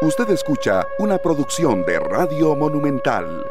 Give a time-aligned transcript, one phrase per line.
[0.00, 3.44] Usted escucha una producción de Radio Monumental.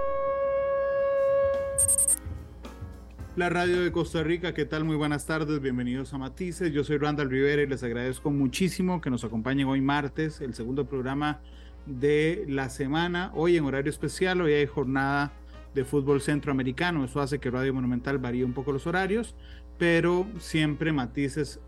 [3.36, 4.86] La radio de Costa Rica, ¿qué tal?
[4.86, 6.72] Muy buenas tardes, bienvenidos a Matices.
[6.72, 10.86] Yo soy Randall Rivera y les agradezco muchísimo que nos acompañen hoy martes, el segundo
[10.86, 11.42] programa
[11.86, 13.30] de la semana.
[13.36, 15.34] Hoy en horario especial, hoy hay jornada
[15.76, 17.04] de fútbol centroamericano.
[17.04, 19.36] Eso hace que Radio Monumental varíe un poco los horarios,
[19.78, 21.60] pero siempre Matices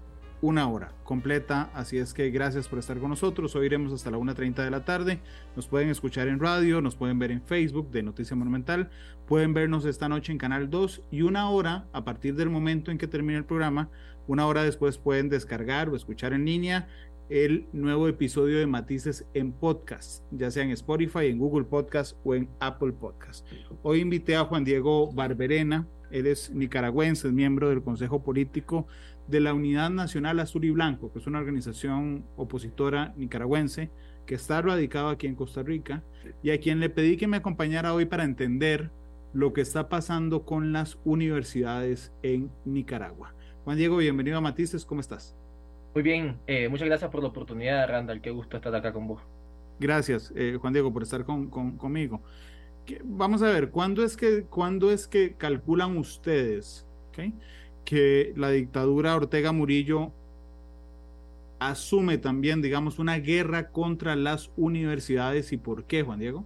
[0.41, 1.69] una hora completa.
[1.73, 3.55] Así es que gracias por estar con nosotros.
[3.55, 5.19] Hoy iremos hasta la 1.30 de la tarde.
[5.55, 8.89] Nos pueden escuchar en radio, nos pueden ver en Facebook de Noticia Monumental.
[9.27, 12.97] Pueden vernos esta noche en Canal 2 y una hora a partir del momento en
[12.97, 13.89] que termine el programa.
[14.27, 16.87] Una hora después pueden descargar o escuchar en línea
[17.29, 22.33] el nuevo episodio de Matices en podcast, ya sea en Spotify, en Google Podcast o
[22.33, 23.45] en Apple Podcast.
[23.83, 28.87] Hoy invité a Juan Diego Barberena, él es nicaragüense, es miembro del Consejo Político
[29.29, 33.91] de la Unidad Nacional Azul y Blanco, que es una organización opositora nicaragüense
[34.25, 36.03] que está radicado aquí en Costa Rica
[36.41, 38.89] y a quien le pedí que me acompañara hoy para entender
[39.33, 43.35] lo que está pasando con las universidades en Nicaragua.
[43.65, 45.35] Juan Diego, bienvenido a Matices, ¿cómo estás?
[45.93, 49.21] Muy bien, eh, muchas gracias por la oportunidad, Randall, qué gusto estar acá con vos.
[49.79, 52.23] Gracias, eh, Juan Diego, por estar con, conmigo.
[53.03, 56.87] Vamos a ver, ¿cuándo es que, ¿cuándo es que calculan ustedes?
[57.09, 57.35] Okay?
[57.89, 60.11] Que la dictadura Ortega Murillo
[61.57, 66.45] asume también, digamos, una guerra contra las universidades y por qué, Juan Diego?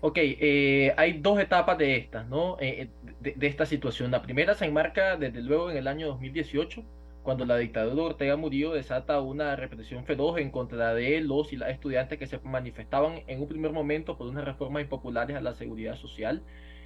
[0.00, 2.56] Ok, eh, hay dos etapas de estas, ¿no?
[2.58, 2.88] Eh,
[3.20, 4.10] de, de, esta situación.
[4.10, 6.82] La primera se enmarca desde luego en el año 2018,
[7.22, 11.68] cuando la dictadura Ortega Murillo desata una represión feroz en contra de los y las
[11.68, 15.96] estudiantes que se manifestaban en un primer momento por unas reformas impopulares a la seguridad
[15.96, 16.42] social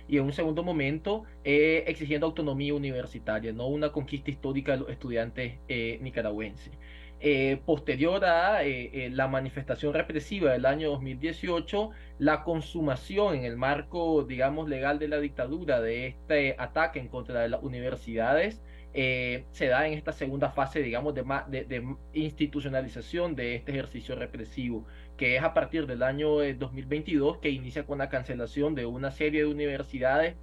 [0.09, 4.89] y en un segundo momento eh, exigiendo autonomía universitaria, no una conquista histórica de los
[4.91, 6.73] estudiantes eh, nicaragüenses.
[7.19, 14.69] Eh, posterior a la manifestación represiva del año 2018, la consumación en el marco, digamos,
[14.69, 18.61] legal de la dictadura de este ataque en contra de las universidades,
[18.93, 21.23] se da en esta segunda fase, digamos, de,
[21.65, 24.87] de, institucionalización de este ejercicio represivo
[25.17, 29.43] que es a partir del año 2022 que inicia con la cancelación de una serie
[29.43, 30.37] de universidades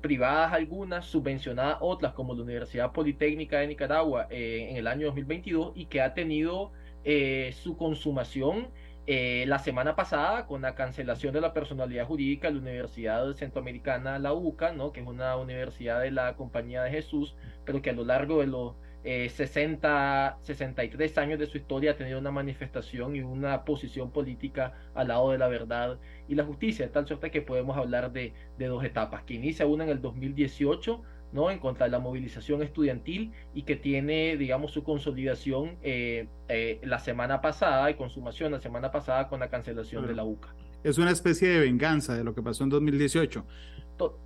[0.00, 5.72] privadas algunas, subvencionadas otras, como la Universidad Politécnica de Nicaragua eh, en el año 2022
[5.74, 6.72] y que ha tenido
[7.04, 8.68] eh, su consumación
[9.06, 14.18] eh, la semana pasada con la cancelación de la personalidad jurídica de la Universidad Centroamericana,
[14.18, 14.92] la UCA, ¿no?
[14.92, 18.46] que es una universidad de la Compañía de Jesús, pero que a lo largo de
[18.46, 24.10] los 60, eh, 63 años de su historia ha tenido una manifestación y una posición
[24.10, 28.12] política al lado de la verdad y la justicia, de tal suerte que podemos hablar
[28.12, 31.02] de, de dos etapas, que inicia una en el 2018,
[31.32, 31.50] ¿no?
[31.50, 36.98] en contra de la movilización estudiantil y que tiene, digamos, su consolidación eh, eh, la
[36.98, 40.54] semana pasada y consumación la semana pasada con la cancelación de la UCA.
[40.82, 43.44] Es una especie de venganza de lo que pasó en 2018.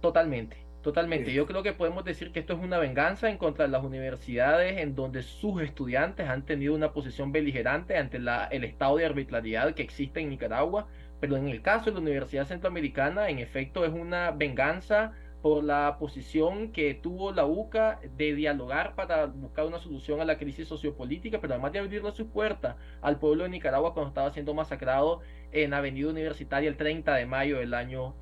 [0.00, 0.63] totalmente.
[0.84, 1.32] Totalmente.
[1.32, 4.76] Yo creo que podemos decir que esto es una venganza en contra de las universidades
[4.82, 9.72] en donde sus estudiantes han tenido una posición beligerante ante la, el estado de arbitrariedad
[9.72, 10.86] que existe en Nicaragua.
[11.20, 15.98] Pero en el caso de la Universidad Centroamericana, en efecto, es una venganza por la
[15.98, 21.38] posición que tuvo la UCA de dialogar para buscar una solución a la crisis sociopolítica,
[21.38, 25.20] pero además de abrirle su puerta al pueblo de Nicaragua cuando estaba siendo masacrado
[25.52, 28.14] en Avenida Universitaria el 30 de mayo del año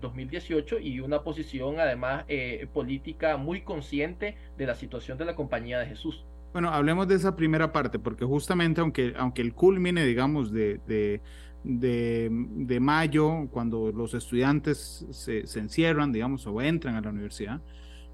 [0.00, 5.36] 2018 eh, y una posición además eh, política muy consciente de la situación de la
[5.36, 6.24] Compañía de Jesús.
[6.52, 11.20] Bueno, hablemos de esa primera parte, porque justamente aunque, aunque el culmine, digamos, de,
[11.64, 17.62] mayo, cuando los estudiantes se, encierran, digamos, o entran a la universidad.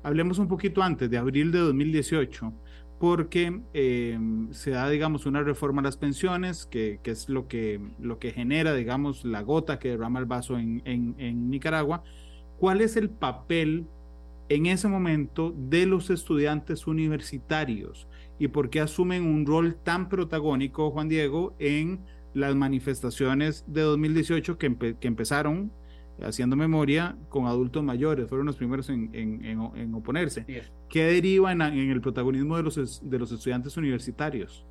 [0.03, 2.53] Hablemos un poquito antes, de abril de 2018,
[2.99, 4.19] porque eh,
[4.51, 8.75] se da, digamos, una reforma a las pensiones, que, es lo que, lo que genera,
[8.75, 12.03] digamos, la gota que derrama el vaso en, en Nicaragua.
[12.59, 13.87] ¿Cuál es el papel
[14.49, 18.09] en ese momento de los estudiantes universitarios?
[18.39, 22.01] ¿Y por qué asumen un rol tan protagónico, Juan Diego, en
[22.37, 25.73] las manifestaciones de 2018 que, que empezaron,
[26.23, 30.45] haciendo memoria, con adultos mayores, fueron los primeros en, en, oponerse.
[30.91, 34.67] ¿Qué deriva en, el protagonismo de los, de los estudiantes universitarios?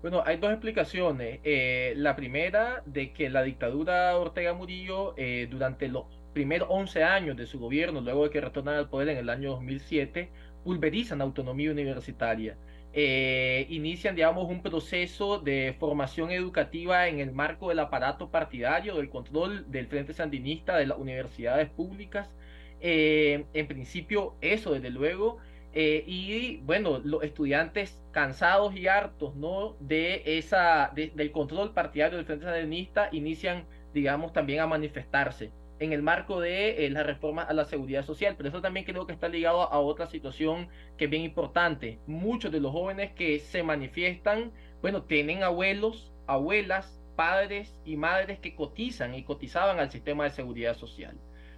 [0.00, 1.40] Bueno, hay dos explicaciones.
[1.42, 7.36] Eh, la primera, de que la dictadura Ortega Murillo, eh, durante los primeros 11 años
[7.36, 10.30] de su gobierno, luego de que retornara al poder en el año 2007,
[10.62, 12.56] pulverizan la autonomía universitaria.
[12.92, 19.10] Eh, inician, digamos, un proceso de formación educativa en el marco del aparato partidario, del
[19.10, 22.30] control del Frente Sandinista de las universidades públicas.
[22.80, 25.38] Eh, en principio, eso, desde luego,
[25.72, 29.76] Eh, y bueno, los estudiantes cansados y hartos ¿no?
[29.80, 36.02] de esa, del control partidario del Frente Sandinista inician, digamos, también a manifestarse en el
[36.02, 38.34] marco de eh, la reforma a la seguridad social.
[38.36, 41.98] Pero eso también creo que está ligado a otra situación que es bien importante.
[42.06, 44.52] Muchos de los jóvenes que se manifiestan,
[44.82, 50.76] bueno, tienen abuelos, abuelas, padres y madres que cotizan y cotizaban al sistema de seguridad
[50.76, 51.16] social,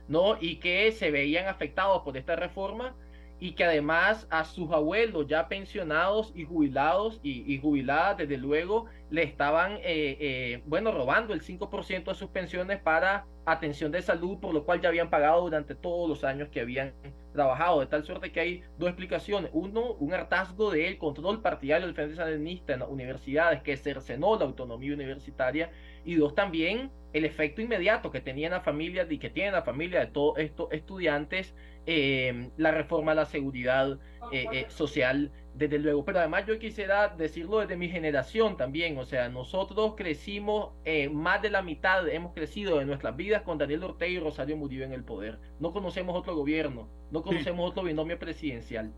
[0.08, 0.38] ¿no?
[0.40, 2.94] Y que se veían afectados por esta reforma
[3.40, 9.24] y que además a sus abuelos ya pensionados y jubilados y, jubiladas, desde luego, le
[9.24, 14.54] estaban, eh, eh, bueno, robando el 5% de sus pensiones para atención de salud, por
[14.54, 16.94] lo cual ya habían pagado durante todos los años que habían
[17.32, 19.50] trabajado, de tal suerte que hay dos explicaciones.
[19.52, 24.44] Uno, un hartazgo del control partidario del Frente Sandinista en las universidades que cercenó la
[24.44, 25.70] autonomía universitaria,
[26.04, 30.00] y dos, también el efecto inmediato que tenían la familia y que tienen la familia
[30.00, 31.54] de todos estos estudiantes
[31.86, 33.98] eh, la reforma a la seguridad
[34.32, 36.04] eh, eh, social, desde luego.
[36.04, 40.70] Pero además yo quisiera decirlo desde mi generación también, o sea, nosotros crecimos,
[41.12, 44.84] más de la mitad hemos crecido en nuestras vidas con Daniel Ortega y Rosario Murillo
[44.84, 45.38] en el poder.
[45.60, 48.90] No conocemos otro gobierno, no conocemos otro binomio presidencial.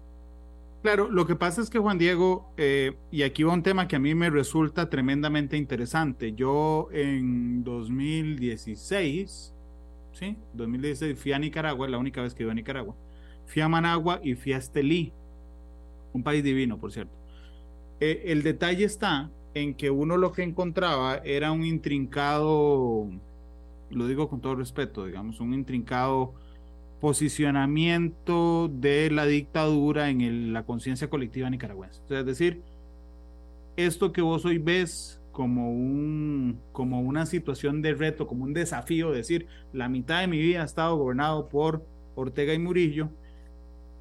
[0.83, 2.53] Claro, lo que pasa es que Juan Diego,
[3.11, 6.33] y aquí va un tema que a mí me resulta tremendamente interesante.
[6.33, 9.55] Yo en 2016
[10.13, 10.37] ¿sí?
[10.53, 12.95] 2016 fui a Nicaragua, la única vez que iba a Nicaragua.
[13.47, 15.13] Fui a Managua y fui a Estelí,
[16.13, 17.13] un país divino, por cierto.
[18.01, 23.09] Eh, el detalle está en que uno lo que encontraba era un intrincado,
[23.91, 26.35] lo digo con todo respeto, digamos, un intrincado
[27.01, 32.01] posicionamiento de la dictadura en la conciencia colectiva nicaragüense.
[32.09, 32.63] es decir,
[33.77, 39.11] esto que vos hoy ves como, un, como una situación de reto, como un desafío,
[39.11, 43.11] decir, la mitad de mi vida ha estado gobernado por Ortega y Murillo.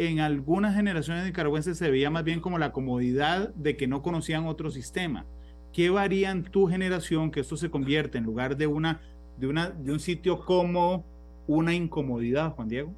[0.01, 4.48] En algunas generaciones nicaragüenses se veía más bien como la comodidad de que no conocían
[4.48, 5.27] otro sistema.
[5.74, 9.00] ¿Qué varía en tu generación que esto se convierte en lugar de, una,
[9.38, 11.06] de, una, de un sitio como
[11.45, 12.92] una incomodidad, Juan Diego?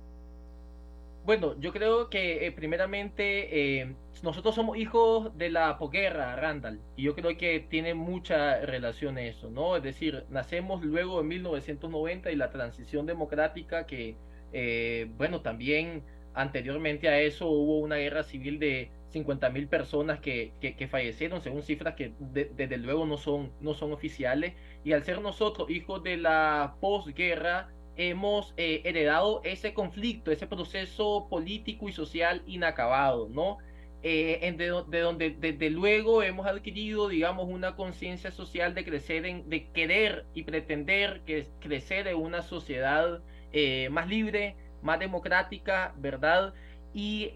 [1.26, 7.04] Bueno, yo creo que eh, primeramente eh, nosotros somos hijos de la posguerra, Randall, y
[7.04, 9.76] yo creo que tiene mucha relación eso, ¿no?
[9.76, 14.16] Es decir, nacemos luego de 1990 y la transición democrática que,
[14.54, 16.04] eh, bueno, también
[16.34, 21.62] anteriormente a eso hubo una guerra civil de 50 mil personas que, que, fallecieron, según
[21.62, 24.54] cifras que desde luego no son, no son oficiales,
[24.84, 31.28] y al ser nosotros hijos de la posguerra, hemos eh, heredado ese conflicto, ese proceso
[31.30, 33.60] político y social inacabado, ¿no?
[34.06, 39.70] Eh, de, donde desde luego hemos adquirido, digamos, una conciencia social de crecer, en, de
[39.70, 43.22] querer y pretender que crecer en una sociedad
[43.54, 46.54] eh, más libre, más democrática, ¿verdad?
[46.94, 47.32] Y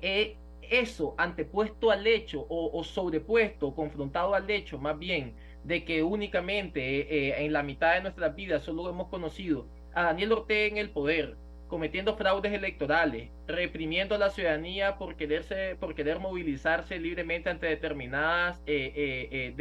[0.62, 7.44] eso antepuesto al hecho o, o, sobrepuesto, confrontado al hecho más bien de que únicamente
[7.44, 11.38] en la mitad de nuestras vidas solo hemos conocido a Daniel Ortega en el poder,
[11.68, 18.62] cometiendo fraudes electorales, reprimiendo a la ciudadanía por, quererse, por querer movilizarse libremente ante determinadas
[18.66, 19.54] eh, eh,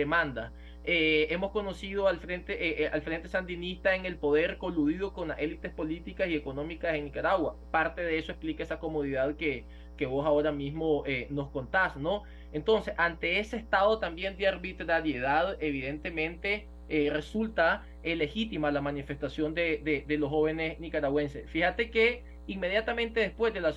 [0.86, 5.72] eh, hemos conocido al frente, al frente Sandinista en el poder coludido con las élites
[5.72, 7.56] políticas y económicas en Nicaragua.
[7.70, 9.64] Parte de eso explica esa comodidad que,
[9.96, 12.22] que vos ahora mismo nos contás, ¿no?
[12.52, 20.30] Entonces, ante ese estado también de arbitrariedad, evidentemente, eh, resulta legítima la manifestación de, los
[20.30, 21.50] jóvenes nicaragüenses.
[21.50, 23.74] Fíjate que inmediatamente después de la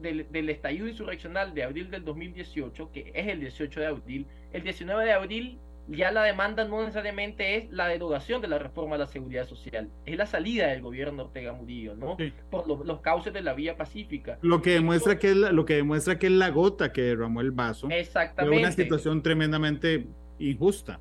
[0.00, 4.62] del, del, estallido insurreccional de abril del 2018, que es el 18 de abril, el
[4.62, 8.98] 19 de abril ya la demanda no necesariamente es la derogación de la reforma a
[8.98, 12.16] la seguridad social, es la salida del gobierno Ortega Murillo, ¿no?
[12.50, 14.38] Por los cauces de la vía pacífica.
[14.42, 17.40] Lo que demuestra que es la, lo que demuestra que es la gota que derramó
[17.40, 17.88] el vaso.
[17.90, 18.56] Exactamente.
[18.56, 20.06] Es una situación tremendamente
[20.38, 21.00] injusta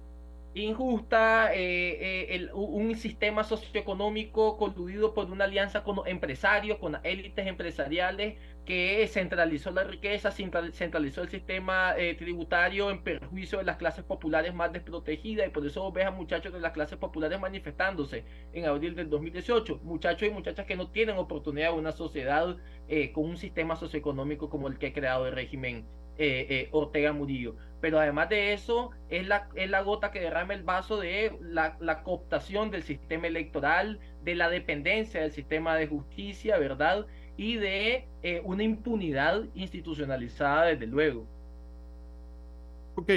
[0.55, 8.37] injusta, eh, eh, un sistema socioeconómico coludido por una alianza con empresarios, con élites empresariales,
[8.65, 14.53] que centralizó la riqueza, centralizó el sistema eh, tributario en perjuicio de las clases populares
[14.53, 18.95] más desprotegidas, y por eso ves a muchachos de las clases populares manifestándose en abril
[18.95, 22.55] del 2018, muchachos y muchachas que no tienen oportunidad en una sociedad
[23.13, 25.85] con un sistema socioeconómico como el que ha creado el régimen
[26.71, 27.55] Ortega Murillo
[27.85, 31.77] pero además de eso es la, es la gota que derrama el vaso de la,
[31.79, 37.05] la, cooptación del sistema electoral, de la dependencia del sistema de justicia, ¿verdad?
[37.37, 41.27] Y de eh, una impunidad institucionalizada, desde luego.
[42.95, 43.11] Ok.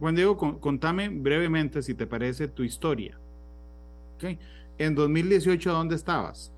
[0.00, 3.16] Juan Diego, contame brevemente, si te parece, tu historia.
[4.16, 4.36] Okay.
[4.78, 6.52] En 2018, ¿dónde estabas?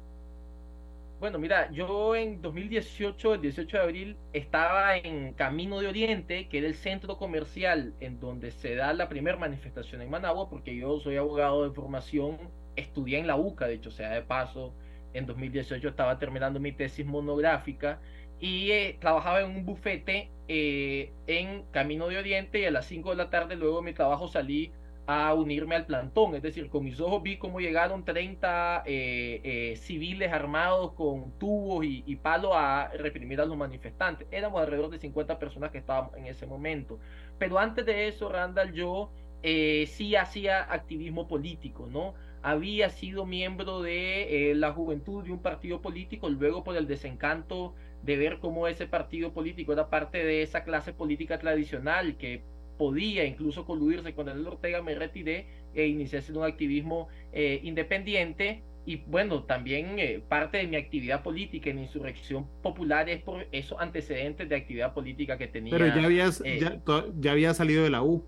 [1.21, 6.57] Bueno, mira, yo en 2018, el 18 de abril, estaba en Camino de Oriente, que
[6.59, 10.99] era el centro comercial en donde se da la primera manifestación en Managua, porque yo
[10.99, 12.39] soy abogado de formación,
[12.75, 14.73] estudié en la UCA, de hecho, sea de paso,
[15.13, 18.01] en 2018 estaba terminando mi tesis monográfica
[18.39, 23.11] y eh, trabajaba en un bufete eh, en Camino de Oriente y a las 5
[23.11, 24.73] de la tarde luego mi trabajo salí
[25.13, 29.77] a unirme al plantón, es decir, con mis ojos vi cómo llegaron 30 eh, eh,
[29.77, 34.29] civiles armados con tubos y, palos a reprimir a los manifestantes.
[34.31, 37.01] Éramos alrededor de 50 personas que estábamos en ese momento.
[37.39, 39.11] Pero antes de eso, Randall, yo
[39.43, 42.15] eh, sí hacía activismo político, ¿no?
[42.43, 47.75] Había sido miembro de la juventud de un partido político, luego por el desencanto
[48.05, 52.45] de ver cómo ese partido político era parte de esa clase política tradicional que
[52.81, 58.63] podía incluso coludirse con el Ortega, me retiré e inicié un activismo eh, independiente.
[58.87, 63.79] Y bueno, también eh, parte de mi actividad política en insurrección popular es por esos
[63.79, 65.77] antecedentes de actividad política que tenía.
[65.77, 66.81] Pero ya habías, eh, ya,
[67.19, 68.25] ya había salido de la U.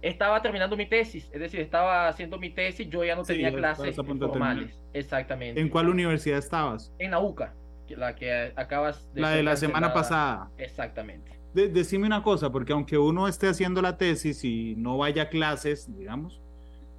[0.00, 3.50] Estaba terminando mi tesis, es decir, estaba haciendo mi tesis, yo ya no Sí, tenía
[3.50, 4.80] ya clases formales.
[4.94, 5.60] Exactamente.
[5.60, 6.94] ¿En cuál universidad estabas?
[6.98, 7.54] En la UCA,
[7.90, 10.48] la que acabas de La de la semana pasada.
[10.56, 11.39] Exactamente.
[11.54, 15.28] De- decime una cosa, porque aunque uno esté haciendo la tesis y no vaya a
[15.30, 16.40] clases, digamos,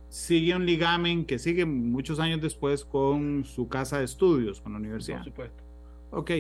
[0.09, 4.79] sigue un ligamen que sigue muchos años después con su casa de estudios, con la
[4.79, 5.23] Por universidad.
[5.23, 5.63] supuesto.
[6.11, 6.31] Ok.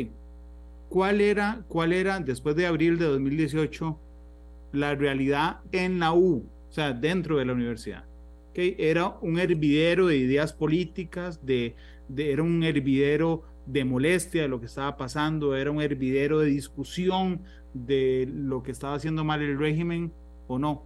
[0.89, 3.97] ¿Cuál era, cuál era, después de abril de 2018,
[4.73, 8.05] la realidad en la U, o sea, dentro de la universidad?
[8.49, 11.75] Ok, Era un hervidero de ideas políticas, de,
[12.09, 16.47] de- era un hervidero de molestia de lo que estaba pasando, era un hervidero de
[16.47, 20.11] discusión de lo que estaba haciendo mal el régimen
[20.47, 20.83] o no.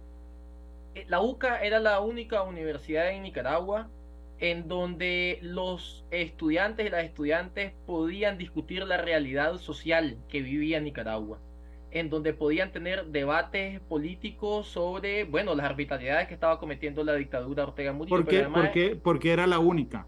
[0.94, 3.88] Eh, La UCA era la única universidad en Nicaragua
[4.38, 11.38] en donde los estudiantes y las estudiantes podían discutir la realidad social que vivía Nicaragua,
[11.90, 17.62] en donde podían tener debates políticos sobre, bueno, las arbitrariedades que estaba cometiendo la dictadura
[17.64, 18.14] Ortega Murillo.
[18.14, 18.40] ¿Por pero qué?
[18.44, 18.96] además- ¿Por qué?
[19.02, 20.06] Porque era la única.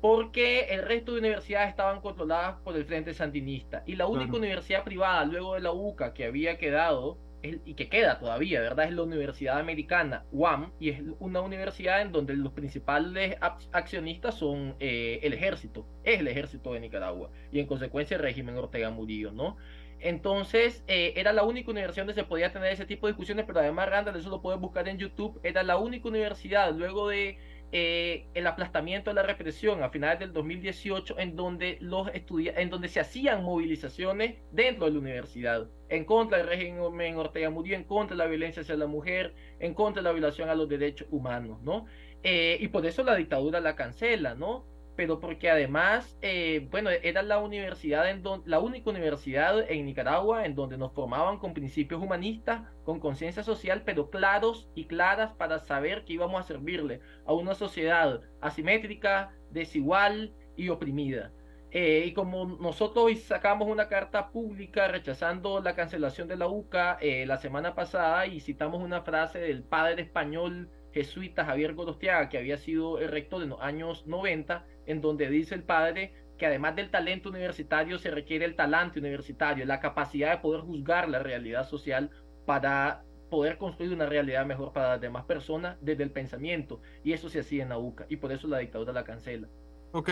[0.00, 3.82] Porque el resto de universidades estaban controladas por el Frente Sandinista.
[3.86, 4.38] Y la única Claro.
[4.38, 8.86] universidad privada, luego de la UCA, que había quedado, y que queda todavía, ¿verdad?
[8.86, 13.36] Es la Universidad Americana, UAM, y es una universidad en donde los principales
[13.72, 18.56] accionistas son eh, el ejército, es el ejército de Nicaragua, y en consecuencia el régimen
[18.56, 19.56] Ortega Murillo, ¿no?
[20.00, 23.60] Entonces, eh, era la única universidad donde se podía tener ese tipo de discusiones, pero
[23.60, 27.38] además, Randall, eso lo puedes buscar en YouTube, era la única universidad, luego de
[27.70, 32.88] eh, el aplastamiento de la represión a finales del 2018 en donde los en donde
[32.88, 38.16] se hacían movilizaciones dentro de la universidad en contra del régimen Ortega Murillo, en contra
[38.16, 41.60] de la violencia hacia la mujer, en contra de la violación a los derechos humanos,
[41.62, 41.86] ¿no?
[42.22, 44.64] Eh, y por eso la dictadura la cancela, ¿no?
[44.98, 50.44] Pero porque además, eh, bueno, era la universidad en donde, la única universidad en Nicaragua
[50.44, 55.60] en donde nos formaban con principios humanistas, con conciencia social, pero claros y claras para
[55.60, 61.30] saber que íbamos a servirle a una sociedad asimétrica, desigual y oprimida.
[61.70, 66.98] Eh, y como nosotros hoy sacamos una carta pública rechazando la cancelación de la UCA
[67.00, 72.38] eh, la semana pasada y citamos una frase del padre español jesuita Javier Gorostiaga, que
[72.38, 76.74] había sido el rector en los años 90, en donde dice el padre que además
[76.76, 81.68] del talento universitario se requiere el talante universitario, la capacidad de poder juzgar la realidad
[81.68, 82.10] social
[82.46, 86.80] para poder construir una realidad mejor para las demás personas desde el pensamiento.
[87.04, 89.48] Y eso se hacía en la UCA, y por eso la dictadura la cancela.
[89.92, 90.10] Ok,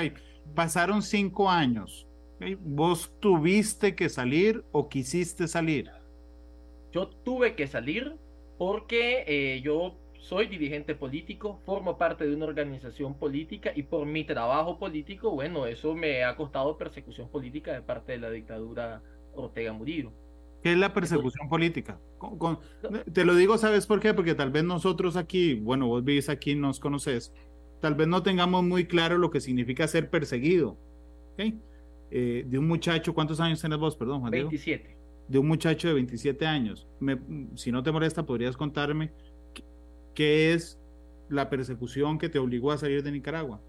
[0.54, 2.06] pasaron cinco años.
[2.58, 5.90] ¿Vos tuviste que salir o quisiste salir?
[6.92, 8.16] Yo tuve que salir
[8.58, 14.24] porque eh, yo soy dirigente político, formo parte de una organización política y por mi
[14.24, 19.02] trabajo político, bueno, eso me ha costado persecución política de parte de la dictadura
[19.34, 20.12] Ortega Murillo.
[20.62, 22.00] ¿Qué es la persecución política?
[22.18, 22.58] Con- con-
[23.12, 24.14] te lo digo, ¿sabes por qué?
[24.14, 27.32] Porque tal vez nosotros aquí, bueno, vos vivís aquí, nos conoces,
[27.80, 30.78] tal vez no tengamos muy claro lo que significa ser perseguido.
[31.34, 31.54] ¿ok?
[32.10, 33.96] Eh, de un muchacho, ¿cuántos años tenés vos?
[33.96, 34.48] Perdón, Juan Diego.
[34.48, 34.96] 27.
[35.28, 36.88] De un muchacho de 27 años.
[37.00, 37.18] Me-
[37.56, 39.12] si no te molesta, ¿podrías contarme
[40.16, 40.80] qué, es
[41.28, 43.60] la persecución que te obligó a salir de Nicaragua?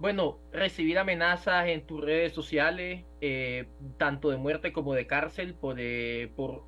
[0.00, 5.76] Bueno, recibir amenazas en tus redes sociales, eh, tanto de muerte como de cárcel, por,
[6.34, 6.64] por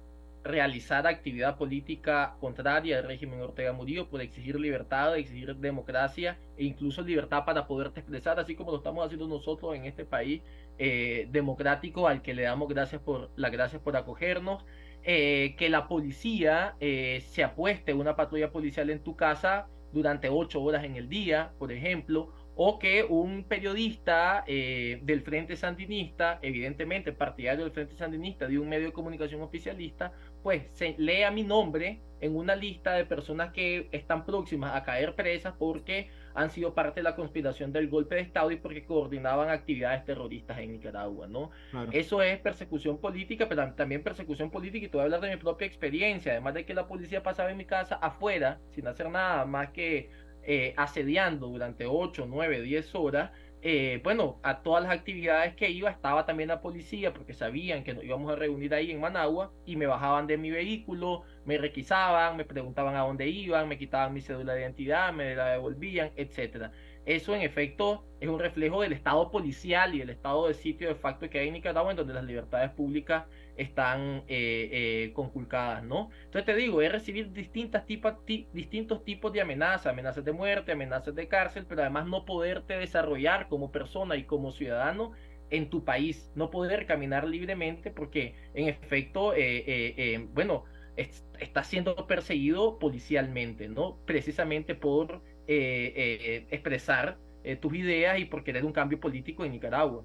[0.47, 7.03] realizar actividad política contraria al régimen Ortega Murillo, por exigir libertad, exigir democracia e incluso
[7.03, 10.43] libertad para poderte expresar, así como lo estamos haciendo nosotros en este país
[10.79, 14.65] eh, democrático al que le damos gracias por las gracias por acogernos.
[15.09, 20.61] Eh, que la policía eh, se apueste una patrulla policial en tu casa durante ocho
[20.61, 27.13] horas en el día, por ejemplo, o que un periodista eh, del Frente Sandinista, evidentemente
[27.13, 30.65] partidario del Frente Sandinista, de un medio de comunicación oficialista, pues
[30.99, 36.09] lea mi nombre en una lista de personas que están próximas a caer presas porque
[36.37, 40.59] han sido parte de la conspiración del golpe de Estado y porque coordinaban actividades terroristas
[40.59, 41.51] en Nicaragua, ¿no?
[41.93, 45.37] Eso es persecución política, pero también persecución política y te voy a hablar de mi
[45.37, 49.47] propia experiencia, además de que la policía pasaba en mi casa afuera sin hacer nada
[49.47, 50.11] más que
[50.43, 53.31] eh, asediando durante 8, 9, 10 horas,
[53.63, 57.95] eh, bueno, a todas las actividades que iba estaba también la policía porque sabían que
[57.95, 62.37] nos íbamos a reunir ahí en Managua y me bajaban de mi vehículo, me requisaban,
[62.37, 66.73] me preguntaban a dónde iban, me quitaban mi cédula de identidad, me la devolvían, etcétera.
[67.07, 70.97] Eso en efecto es un reflejo del estado policial y del estado de sitio de
[70.97, 73.27] facto que hay en Nicaragua en donde las libertades públicas
[73.57, 74.69] están eh,
[75.07, 76.11] eh, conculcadas, ¿no?
[76.25, 81.29] Entonces te digo, es recibir distintas distintos tipos de amenazas, amenazas de muerte, amenazas de
[81.29, 85.13] cárcel, pero además no poderte desarrollar como persona y como ciudadano
[85.51, 90.65] en tu país, no poder caminar libremente porque en efecto, eh, bueno,
[90.97, 93.99] está siendo perseguido policialmente, ¿no?
[94.07, 99.53] Precisamente por eh, eh, expresar eh, tus ideas y por querer un cambio político en
[99.53, 100.05] Nicaragua.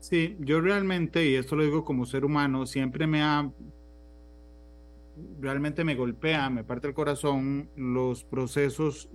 [0.00, 3.50] Sí, yo realmente, y esto lo digo como ser humano, siempre me ha,
[5.40, 9.10] realmente me golpea, me parte el corazón los procesos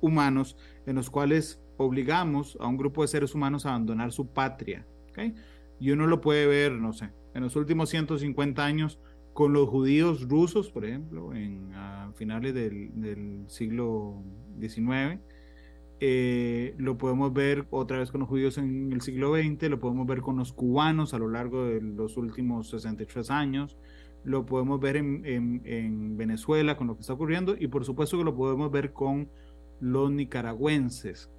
[0.00, 4.86] humanos en los cuales obligamos a un grupo de seres humanos a abandonar su patria.
[5.10, 5.34] ¿okay?
[5.80, 8.98] Y uno lo puede ver, no sé, en los últimos 150 años
[9.36, 14.22] con los judíos rusos, por ejemplo, en, a finales del, siglo
[14.58, 15.20] XIX.
[16.00, 20.06] Eh, lo podemos ver otra vez con los judíos en el siglo XX, lo podemos
[20.06, 23.76] ver con los cubanos a lo largo de los últimos 63 años,
[24.24, 28.16] lo podemos ver en, en, en, Venezuela con lo que está ocurriendo y por supuesto
[28.16, 29.28] que lo podemos ver con
[29.80, 31.30] los nicaragüenses.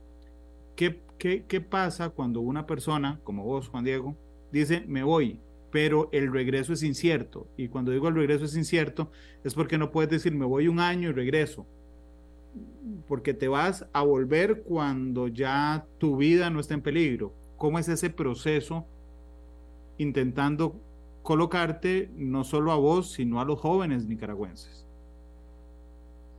[0.75, 4.15] ¿Qué, qué, qué pasa cuando una persona, como vos, Juan Diego,
[4.51, 5.39] dice, me voy,
[5.71, 7.47] pero el regreso es incierto.
[7.57, 9.11] Y cuando digo el regreso es incierto,
[9.43, 11.65] es porque no puedes decir me voy un año y regreso,
[13.07, 17.33] porque te vas a volver cuando ya tu vida no está en peligro.
[17.57, 18.85] ¿Cómo es ese proceso
[19.97, 20.79] intentando
[21.23, 24.86] colocarte no solo a vos, sino a los jóvenes nicaragüenses?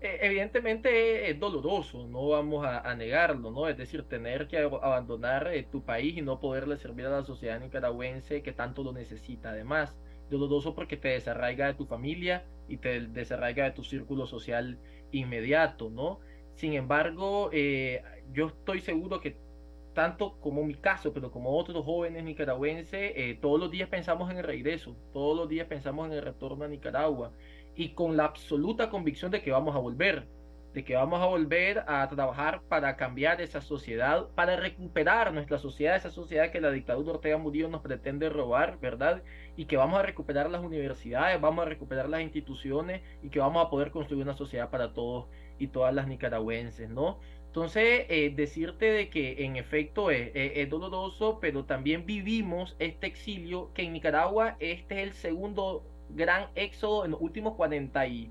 [0.00, 3.68] Eh, evidentemente es doloroso, no vamos a, negarlo, ¿no?
[3.68, 7.58] Es decir, tener que abandonar eh, tu país y no poderle servir a la sociedad
[7.58, 9.50] nicaragüense que tanto lo necesita.
[9.50, 9.96] Además,
[10.30, 14.78] doloroso porque te desarraiga de tu familia y te desarraiga de tu círculo social
[15.10, 16.20] inmediato, ¿no?
[16.54, 19.36] Sin embargo, eh, yo estoy seguro que
[19.94, 24.44] tanto como mi caso, pero como otros jóvenes nicaragüenses, todos los días pensamos en el
[24.44, 27.32] regreso, todos los días pensamos en el retorno a Nicaragua
[27.78, 30.26] y con la absoluta convicción de que vamos a volver,
[30.74, 35.94] de que vamos a volver a trabajar para cambiar esa sociedad, para recuperar nuestra sociedad,
[35.94, 39.22] esa sociedad que la dictadura Ortega Murillo nos pretende robar, ¿verdad?
[39.56, 43.64] Y que vamos a recuperar las universidades, vamos a recuperar las instituciones y que vamos
[43.64, 45.28] a poder construir una sociedad para todos
[45.60, 47.20] y todas las nicaragüenses, ¿no?
[47.46, 53.72] Entonces, eh, decirte de que en efecto es, es, doloroso, pero también vivimos este exilio,
[53.72, 58.30] que en Nicaragua este es el segundo gran éxodo en los últimos 40 y,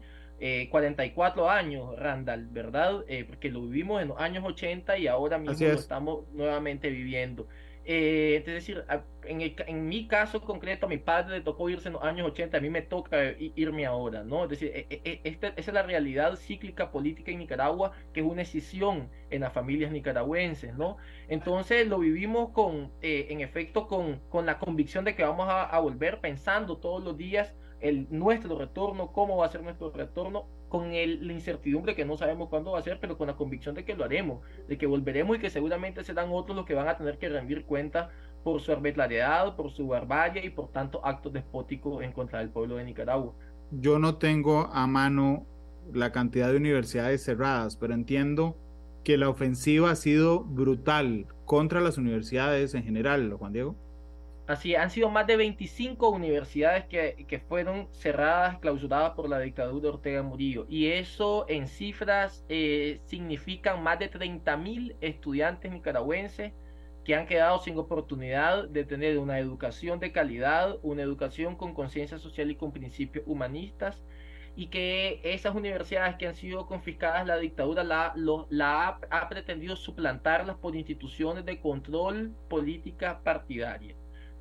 [0.69, 3.03] 44 eh, años, Randall, ¿verdad?
[3.07, 7.47] Eh, porque lo vivimos en los años 80 y ahora mismo lo estamos nuevamente viviendo.
[7.89, 8.84] Eh, es decir,
[9.23, 12.58] en, en, mi caso concreto, a mi padre le tocó irse en los años 80,
[12.58, 14.43] a mí me toca irme ahora, ¿no?
[14.43, 18.19] Es decir, e, e, e, esta, esa es la realidad cíclica política en Nicaragua, que
[18.19, 20.97] es una decisión en las familias nicaragüenses, ¿no?
[21.30, 25.80] Entonces lo vivimos con, en efecto, con, con la convicción de que vamos a, a
[25.80, 30.93] volver pensando todos los días el, nuestro retorno, cómo va a ser nuestro retorno, con
[30.93, 33.86] el, la incertidumbre que no sabemos cuándo va a ser, pero con la convicción de
[33.86, 36.97] que lo haremos, de que volveremos y que seguramente serán otros los que van a
[36.97, 38.10] tener que rendir cuenta
[38.43, 42.75] por su arbitrariedad, por su barbarie y por tanto actos despóticos en contra del pueblo
[42.75, 43.34] de Nicaragua.
[43.71, 45.45] Yo no tengo a mano
[45.93, 48.58] la cantidad de universidades cerradas, pero entiendo
[49.03, 53.75] que la ofensiva ha sido brutal contra las universidades en general, Juan Diego.
[54.47, 59.81] Así, han sido más de 25 universidades que, que, fueron cerradas, clausuradas por la dictadura
[59.81, 60.65] de Ortega Murillo.
[60.69, 66.53] Y eso en cifras eh, significan más de 30.000 estudiantes nicaragüenses
[67.03, 72.17] que han quedado sin oportunidad de tener una educación de calidad, una educación con conciencia
[72.17, 74.01] social y con principios humanistas,
[74.55, 78.13] y que esas universidades que han sido confiscadas, la dictadura la,
[78.63, 83.96] ha, ha pretendido suplantarlas por instituciones de control política partidaria.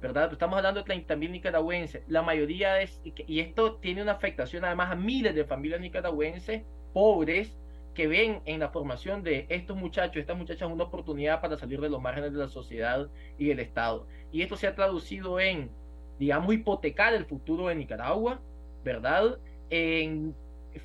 [0.06, 0.32] ¿Verdad?
[0.32, 2.02] Estamos hablando de 30.000 nicaragüenses.
[2.06, 7.58] La mayoría es, y esto tiene una afectación además a miles de familias nicaragüenses pobres
[7.92, 11.88] que ven en la formación de estos muchachos, estas muchachas, una oportunidad para salir de
[11.88, 14.06] los márgenes de la sociedad y del Estado.
[14.30, 15.70] Y esto se ha traducido en,
[16.18, 18.40] digamos, hipotecar el futuro de Nicaragua,
[18.84, 19.38] ¿verdad?
[19.70, 20.36] En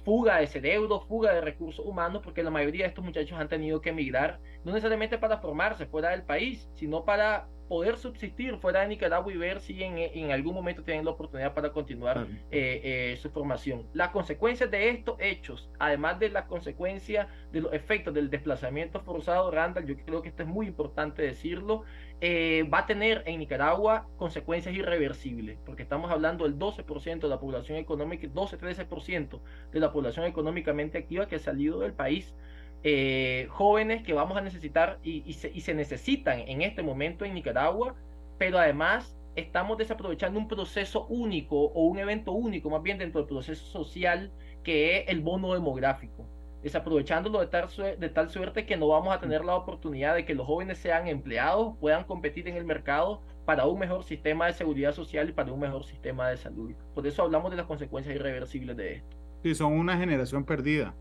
[0.03, 3.81] fuga de cerebro, fuga de recursos humanos, porque la mayoría de estos muchachos han tenido
[3.81, 8.89] que emigrar, no necesariamente para formarse fuera del país, sino para poder subsistir fuera de
[8.89, 13.17] Nicaragua y ver si en, en algún momento tienen la oportunidad para continuar eh, eh,
[13.21, 13.88] su formación.
[13.93, 19.51] Las consecuencias de estos hechos, además de las consecuencias de los efectos del desplazamiento forzado,
[19.51, 21.84] Randall, yo creo que esto es muy importante decirlo,
[22.19, 27.39] eh, va a tener en Nicaragua consecuencias irreversibles, porque estamos hablando del 12% de la
[27.39, 29.39] población económica, 12-13%
[29.71, 32.36] de la población económicamente activa que ha salido del país
[32.83, 37.95] eh, jóvenes que vamos a necesitar y, se, necesitan en este momento en Nicaragua,
[38.39, 43.27] pero además estamos desaprovechando un proceso único o un evento único, más bien dentro del
[43.27, 44.31] proceso social,
[44.63, 46.25] que es el bono demográfico.
[46.63, 47.67] Desaprovechándolo de tal,
[47.99, 51.07] de tal suerte que no vamos a tener la oportunidad de que los jóvenes sean
[51.07, 55.51] empleados, puedan competir en el mercado para un mejor sistema de seguridad social y para
[55.51, 56.73] un mejor sistema de salud.
[56.95, 59.17] Por eso hablamos de las consecuencias irreversibles de esto.
[59.43, 60.93] Sí, son una generación perdida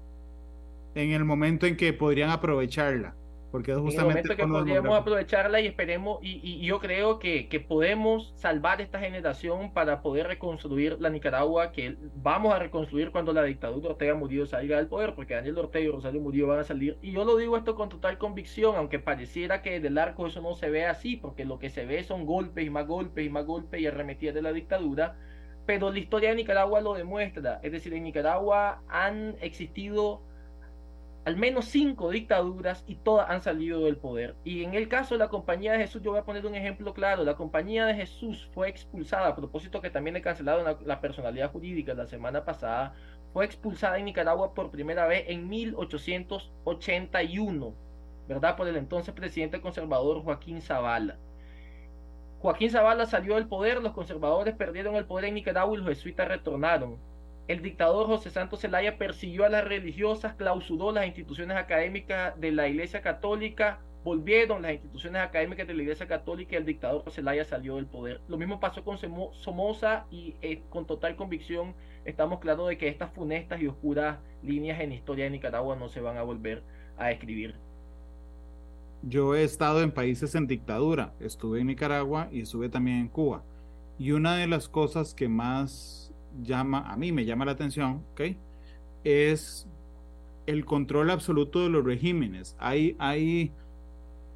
[0.95, 3.15] en el momento en que podrían aprovecharla.
[3.51, 7.59] Porque justamente en el momento que podríamos aprovecharla y esperemos, y, yo creo que, que,
[7.59, 13.43] podemos salvar esta generación para poder reconstruir la Nicaragua que vamos a reconstruir cuando la
[13.43, 16.97] dictadura Ortega Murillo salga del poder, porque Daniel Ortega y Rosario Murillo van a salir.
[17.03, 20.55] Y yo lo digo esto con total convicción, aunque pareciera que del arco eso no
[20.55, 23.47] se ve así, porque lo que se ve son golpes y más golpes y más
[23.47, 25.17] golpes y arremetidas de la dictadura.
[25.67, 27.59] Pero la historia de Nicaragua lo demuestra.
[27.65, 30.23] Es decir, en Nicaragua han existido
[31.25, 34.37] al menos cinco dictaduras y todas han salido del poder.
[34.43, 36.95] Y en el caso de la Compañía de Jesús, yo voy a poner un ejemplo
[36.95, 37.25] claro.
[37.25, 41.95] La Compañía de Jesús fue expulsada, a propósito que también he cancelado la, personalidad jurídica
[41.95, 42.95] la semana pasada,
[43.33, 47.75] fue expulsada en Nicaragua por primera vez en 1881,
[48.27, 48.57] ¿verdad?
[48.57, 51.19] Por el entonces presidente conservador Joaquín Zavala.
[52.41, 56.27] Joaquín Zavala salió del poder, los conservadores perdieron el poder en Nicaragua y los jesuitas
[56.27, 57.10] retornaron
[57.51, 62.69] el dictador José Santos Zelaya persiguió a las religiosas, clausuró las instituciones académicas de la
[62.69, 67.75] Iglesia Católica, volvieron las instituciones académicas de la Iglesia Católica y el dictador Zelaya salió
[67.75, 68.21] del poder.
[68.29, 73.13] Lo mismo pasó con Somoza y eh, con total convicción estamos claros de que estas
[73.13, 76.63] funestas y oscuras líneas en historia de Nicaragua no se van a volver
[76.99, 77.57] a escribir.
[79.03, 83.43] Yo he estado en países en dictadura, estuve en Nicaragua y estuve también en Cuba.
[83.99, 86.10] Y una de las cosas que más
[86.43, 88.37] llama, a mí me llama la atención, ¿ok?
[89.05, 89.69] Es
[90.47, 92.57] el control absoluto de los regímenes.
[92.59, 93.53] Hay, hay,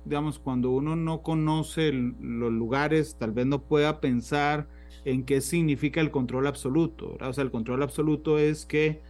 [0.05, 4.67] digamos, cuando uno no conoce los lugares, tal vez no pueda pensar
[5.05, 7.17] en qué significa el control absoluto.
[7.21, 9.03] O sea, el control absoluto es que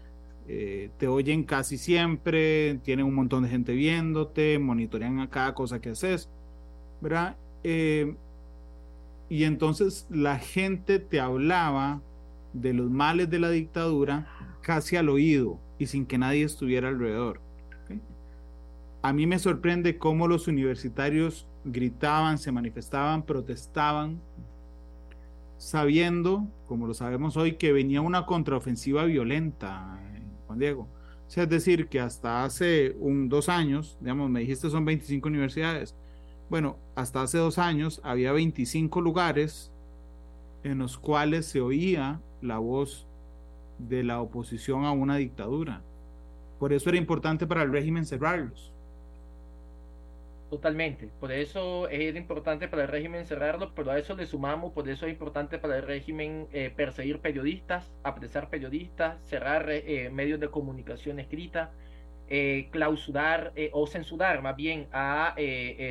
[0.47, 5.81] eh, te oyen casi siempre, tienen un montón de gente viéndote, monitorean a cada cosa
[5.81, 6.29] que haces,
[7.01, 7.37] ¿verdad?
[7.63, 8.15] Eh,
[9.29, 12.03] y entonces la gente te hablaba
[12.55, 14.27] de los males de la dictadura
[14.63, 17.41] casi al oído y sin que nadie estuviera alrededor.
[19.03, 24.19] A mí me sorprende cómo los universitarios gritaban, se manifestaban, protestaban,
[25.59, 30.01] sabiendo, como lo sabemos hoy, que venía una contraofensiva violenta,
[30.47, 30.89] Juan Diego.
[31.35, 35.95] es decir, que hasta hace un, dos años, digamos, me dijiste son 25 universidades.
[36.49, 39.71] Bueno, hasta hace dos años había 25 lugares
[40.63, 43.07] en los cuales se oía la voz
[43.79, 45.81] de la oposición a una dictadura.
[46.59, 48.73] Por eso era importante para el régimen cerrarlos.
[50.51, 54.89] Totalmente, por eso era importante para el régimen cerrarlos, pero a eso le sumamos, por
[54.89, 60.49] eso es importante para el régimen eh, perseguir periodistas, apresar periodistas, cerrar eh, medios de
[60.49, 61.73] comunicación escrita,
[62.29, 65.35] eh, clausurar o censurar más bien a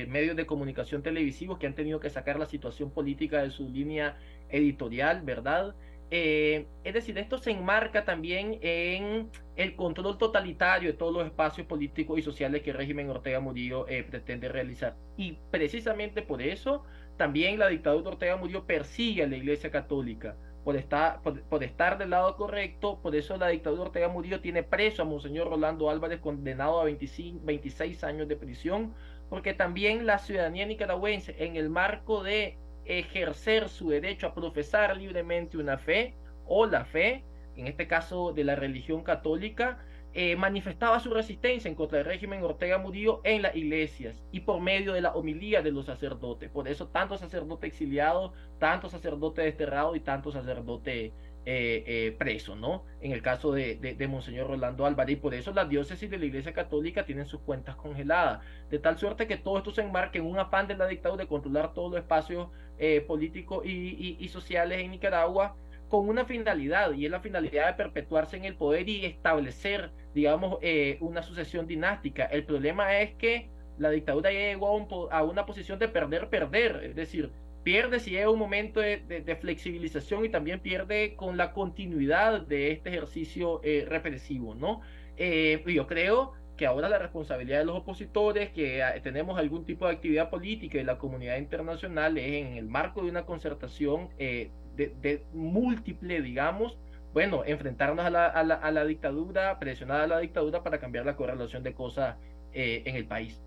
[0.08, 4.18] medios de comunicación televisivos que han tenido que sacar la situación política de su línea
[4.50, 5.76] editorial, ¿verdad?
[6.16, 11.66] Eh, es decir, esto se enmarca también en el control totalitario de todos los espacios
[11.66, 14.96] políticos y sociales que el régimen Ortega Murillo eh, pretende realizar.
[15.18, 16.84] Y precisamente por eso
[17.18, 20.38] también la dictadura Ortega Murillo persigue a la Iglesia Católica.
[20.64, 25.02] Por estar, por, estar del lado correcto, por eso la dictadura Ortega Murillo tiene preso
[25.02, 28.94] a Monseñor Rolando Álvarez, condenado a 25, 26 años de prisión,
[29.32, 35.58] porque también la ciudadanía nicaragüense, en el marco de ejercer su derecho a profesar libremente
[35.58, 36.16] una fe
[36.46, 37.24] o la fe,
[37.56, 39.84] en este caso de la religión católica,
[40.16, 44.62] eh, manifestaba su resistencia en contra del régimen Ortega Murillo en las iglesias y por
[44.62, 46.52] medio de la homilía de los sacerdotes.
[46.52, 51.14] Por eso tanto sacerdote exiliado, tanto sacerdote desterrado y tanto sacerdote
[51.46, 52.86] eh, eh, preso, ¿no?
[53.02, 56.26] En el caso de, de, Monseñor Rolando Álvarez, y por eso las diócesis de la
[56.26, 60.26] Iglesia Católica tienen sus cuentas congeladas, de tal suerte que todo esto se enmarca en
[60.26, 64.80] un afán de la dictadura de controlar todos los espacios eh, políticos y, y, sociales
[64.80, 65.58] en Nicaragua
[65.90, 70.60] con una finalidad, y es la finalidad de perpetuarse en el poder y establecer, digamos,
[71.02, 72.26] una sucesión dinástica.
[72.26, 74.70] El problema es que la dictadura llegó
[75.12, 77.32] a, a una posición de perder, perder, es decir,
[77.64, 82.90] pierde si llega un momento de, flexibilización y también pierde con la continuidad de este
[82.90, 84.82] ejercicio eh, represivo, ¿no?
[85.18, 89.88] Eh, yo creo que ahora la responsabilidad de los opositores, que ah, tenemos algún tipo
[89.88, 94.52] de actividad política y la comunidad internacional es en el marco de una concertación eh,
[94.76, 96.78] de, múltiple, digamos,
[97.14, 101.06] bueno, enfrentarnos a la, a, la, a la, dictadura, presionar a la dictadura para cambiar
[101.06, 102.18] la correlación de cosas
[102.56, 103.42] en el país.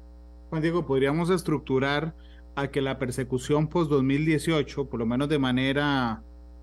[0.50, 2.12] Juan Diego, podríamos estructurar
[2.56, 6.22] a que la persecución post-2018, por lo menos de manera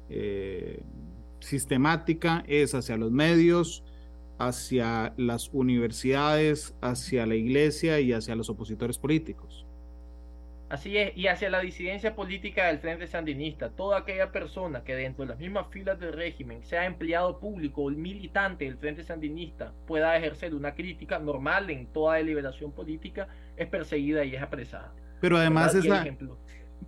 [0.09, 0.81] eh,
[1.39, 3.83] sistemática, es hacia los medios,
[4.39, 9.65] hacia las universidades, hacia la iglesia y hacia los opositores políticos.
[10.69, 15.23] Así es, y hacia la disidencia política del Frente Sandinista, toda aquella persona que dentro
[15.23, 20.17] de las mismas filas del régimen, sea empleado público o militante del Frente Sandinista, pueda
[20.17, 24.91] ejercer una crítica normal en toda deliberación política, es perseguida y es apresada.
[25.23, 26.05] Pero además es la,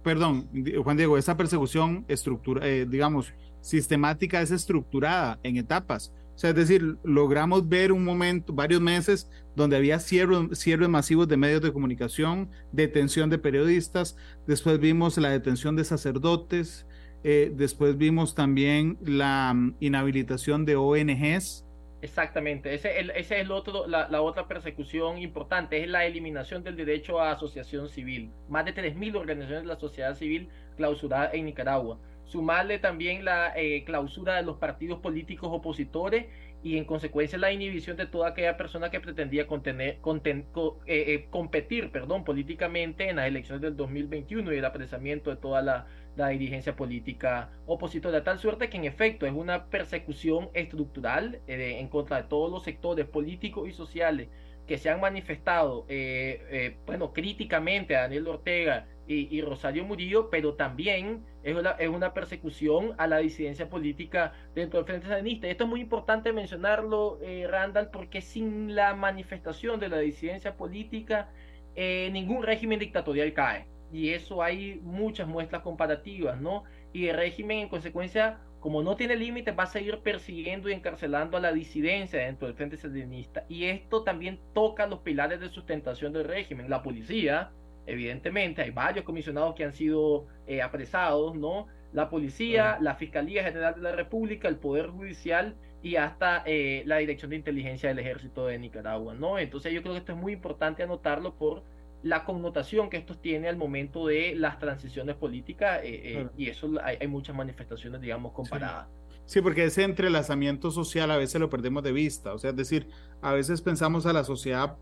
[0.04, 0.50] perdón,
[0.84, 6.12] Juan Diego, esa persecución estructura, eh, digamos, sistemática es estructurada en etapas.
[6.36, 11.30] O sea, es decir, logramos ver un momento, varios meses, donde había cierres, cierres masivos
[11.30, 16.86] de medios de comunicación, detención de periodistas, después vimos la detención de sacerdotes,
[17.24, 21.65] eh, después vimos también la mm, inhabilitación de ONGs,
[22.06, 27.32] Exactamente, ese, es el otro, la, otra persecución importante, es la eliminación del derecho a
[27.32, 28.30] asociación civil.
[28.48, 31.98] Más de 3.000 organizaciones de la sociedad civil clausuradas en Nicaragua.
[32.26, 36.28] Sumarle también la eh, clausura de los partidos políticos opositores
[36.62, 40.46] y en consecuencia la inhibición de toda aquella persona que pretendía contener, eh,
[40.86, 45.88] eh, competir perdón, políticamente en las elecciones del 2021 y el apresamiento de toda la
[46.16, 51.88] la dirigencia política opositora, tal suerte que en efecto es una persecución estructural eh, en
[51.90, 54.30] contra de todos los sectores políticos y sociales
[54.66, 60.56] que se han manifestado, eh, eh, bueno, críticamente a Daniel Ortega y, Rosario Murillo, pero
[60.56, 65.46] también es una, es una, persecución a la disidencia política dentro del Frente Sandinista.
[65.46, 71.30] Y esto es muy importante mencionarlo, Randall, porque sin la manifestación de la disidencia política,
[71.76, 76.64] ningún régimen dictatorial cae y eso hay muchas muestras comparativas, ¿no?
[76.94, 81.38] Y el régimen en consecuencia, como no tiene límites, va a seguir persiguiendo y encarcelando
[81.38, 83.46] a la disidencia dentro del Frente Sandinista.
[83.48, 86.70] Y esto también toca los pilares de sustentación del régimen.
[86.70, 87.52] La policía,
[87.86, 91.68] evidentemente, hay varios comisionados que han sido eh, apresados, ¿no?
[91.94, 96.98] La policía, la Fiscalía General de la República, el Poder Judicial y hasta eh, la
[96.98, 99.38] Dirección de Inteligencia del Ejército de Nicaragua, ¿no?
[99.38, 101.64] Entonces yo creo que esto es muy importante anotarlo por
[102.06, 106.70] la connotación que esto tiene al momento de las transiciones políticas eh, eh, y eso
[106.84, 108.88] hay, muchas manifestaciones, digamos, comparadas.
[109.26, 109.42] Sí.
[109.42, 112.90] porque ese entrelazamiento social a veces lo perdemos de vista, o sea, es decir,
[113.24, 114.78] a veces pensamos a la sociedad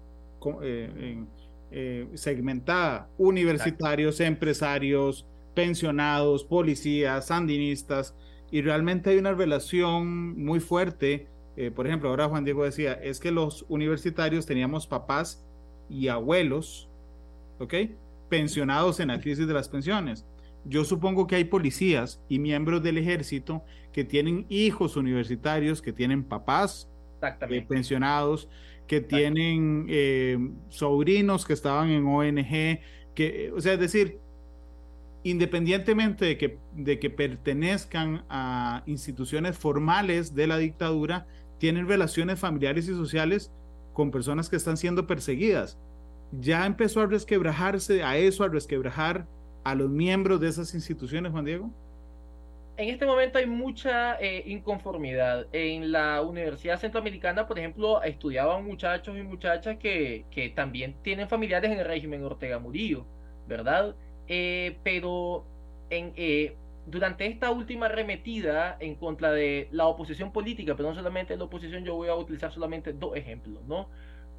[0.62, 1.26] eh,
[2.16, 8.18] segmentada, universitarios, empresarios, pensionados, policías, sandinistas,
[8.52, 11.30] y realmente hay una relación muy fuerte.
[11.74, 15.42] por ejemplo, ahora Juan Diego decía, es que los universitarios teníamos papás
[15.90, 16.90] y abuelos
[17.60, 17.74] ¿ok?
[18.30, 20.26] Pensionados en la crisis de las pensiones.
[20.66, 26.24] Yo supongo que hay policías y miembros del ejército que tienen hijos universitarios, que tienen
[26.24, 26.90] papás
[27.22, 28.50] eh, pensionados,
[28.88, 30.38] que tienen eh,
[30.70, 32.80] sobrinos que estaban en ONG,
[33.14, 34.20] que, o sea, es decir,
[35.24, 41.28] independientemente de que, de que pertenezcan a instituciones formales de la dictadura,
[41.60, 43.52] tienen relaciones familiares y sociales
[43.94, 45.78] con personas que están siendo perseguidas
[46.40, 49.26] ya empezó a resquebrajarse a eso, a resquebrajar
[49.64, 51.70] a los miembros de esas instituciones, Juan Diego?
[52.76, 55.46] En este momento hay mucha eh, inconformidad.
[55.52, 61.72] En la Universidad Centroamericana, por ejemplo, estudiaban muchachos y muchachas que, que también tienen familiares
[61.72, 63.06] en el régimen Ortega Murillo,
[63.48, 63.96] ¿verdad?
[64.28, 65.46] Eh, pero
[65.92, 66.56] en, eh,
[66.88, 71.86] durante esta última arremetida en contra de la oposición política, pero no solamente la oposición,
[71.86, 73.88] yo voy a utilizar solamente dos ejemplos, ¿no?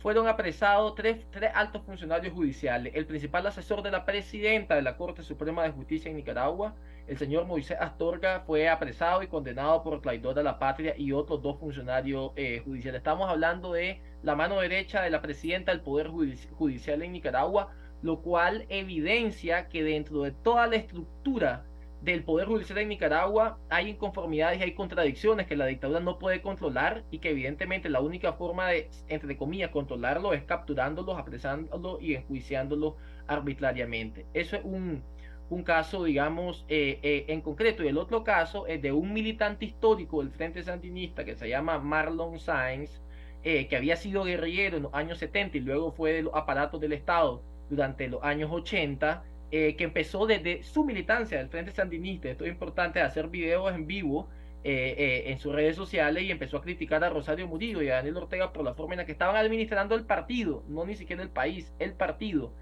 [0.05, 2.93] Fueron apresados tres, tres, altos funcionarios judiciales.
[2.95, 6.75] El principal asesor de la presidenta de la Corte Suprema de Justicia en Nicaragua,
[7.07, 11.41] el señor Moisés Astorga, fue apresado y condenado por traidor a la patria y otros
[11.41, 12.99] dos funcionarios eh, judiciales.
[12.99, 18.21] Estamos hablando de la mano derecha de la presidenta del Poder Judicial en Nicaragua, lo
[18.21, 21.65] cual evidencia que dentro de toda la estructura
[22.05, 26.43] del Poder Judicial en Nicaragua hay inconformidades y hay contradicciones que la dictadura no puede
[26.43, 32.15] controlar y que evidentemente la única forma de, entre comillas, controlarlo es capturándolos, apresándolos y
[32.15, 32.95] enjuiciándolos
[33.27, 34.27] arbitrariamente.
[34.35, 35.03] Eso es un,
[35.49, 37.83] un caso, digamos, eh, eh, en concreto.
[37.83, 41.79] Y el otro caso es de un militante histórico del Frente Sandinista que se llama
[41.79, 43.01] Marlon Sainz,
[43.45, 46.81] eh, que había sido guerrillero en los años 70 y luego fue de los aparatos
[46.83, 52.29] del Estado durante los años 80 eh, que empezó desde su militancia del Frente Sandinista,
[52.29, 54.29] esto es importante, hacer videos en vivo
[54.67, 57.97] eh, eh, en sus redes sociales y empezó a criticar a Rosario Murillo y a
[57.97, 61.23] Daniel Ortega por la forma en la que estaban administrando el partido, no ni siquiera
[61.23, 62.53] el país, el partido.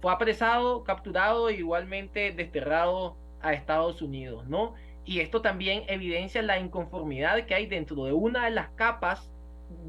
[0.00, 4.74] Fue apresado, capturado e igualmente desterrado a Estados Unidos, ¿no?
[5.04, 9.30] Y esto también evidencia la inconformidad que hay dentro de una de las capas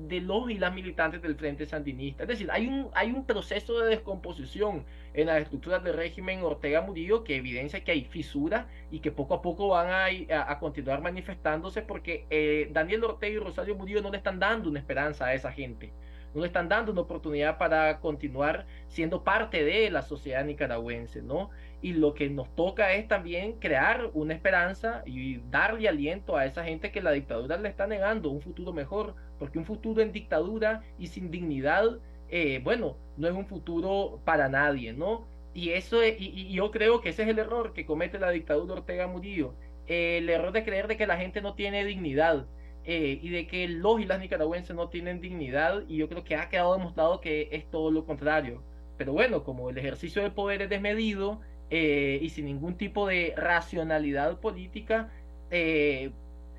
[0.07, 2.23] de los y las militantes del Frente Sandinista.
[2.23, 6.81] Es decir, hay un, hay un proceso de descomposición en las estructuras del régimen Ortega
[6.81, 11.01] Murillo que evidencia que hay fisuras y que poco a poco van a, a, continuar
[11.01, 15.33] manifestándose porque eh, Daniel Ortega y Rosario Murillo no le están dando una esperanza a
[15.33, 15.91] esa gente,
[16.33, 21.49] no le están dando una oportunidad para continuar siendo parte de la sociedad nicaragüense, ¿no?
[21.85, 26.63] y lo que nos toca es también crear una esperanza y darle aliento a esa
[26.63, 30.81] gente que la dictadura le está negando un futuro mejor, porque un futuro en dictadura
[30.97, 31.99] y sin dignidad,
[32.37, 35.25] eh, bueno, no es un futuro para nadie, ¿no?
[35.53, 39.07] Y eso y, yo creo que ese es el error que comete la dictadura Ortega
[39.07, 39.53] Murillo,
[39.87, 42.45] el error de creer de que la gente no tiene dignidad.
[42.83, 46.35] Eh, y de que los y las nicaragüenses no tienen dignidad y yo creo que
[46.35, 48.61] ha quedado demostrado que es todo lo contrario.
[48.97, 53.33] Pero bueno, como el ejercicio del poder es desmedido, eh, y sin ningún tipo de
[53.37, 55.09] racionalidad política,
[55.51, 56.11] e,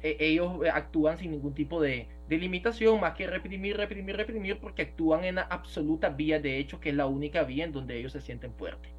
[0.02, 5.24] ellos actúan sin ningún tipo de, de, limitación, más que reprimir, reprimir, reprimir, porque actúan
[5.24, 8.20] en la absoluta vía de hecho, que es la única vía en donde ellos se
[8.20, 8.90] sienten fuertes.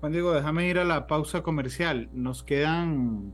[0.00, 2.08] Juan Diego, déjame ir a la pausa comercial.
[2.12, 3.32] Nos quedan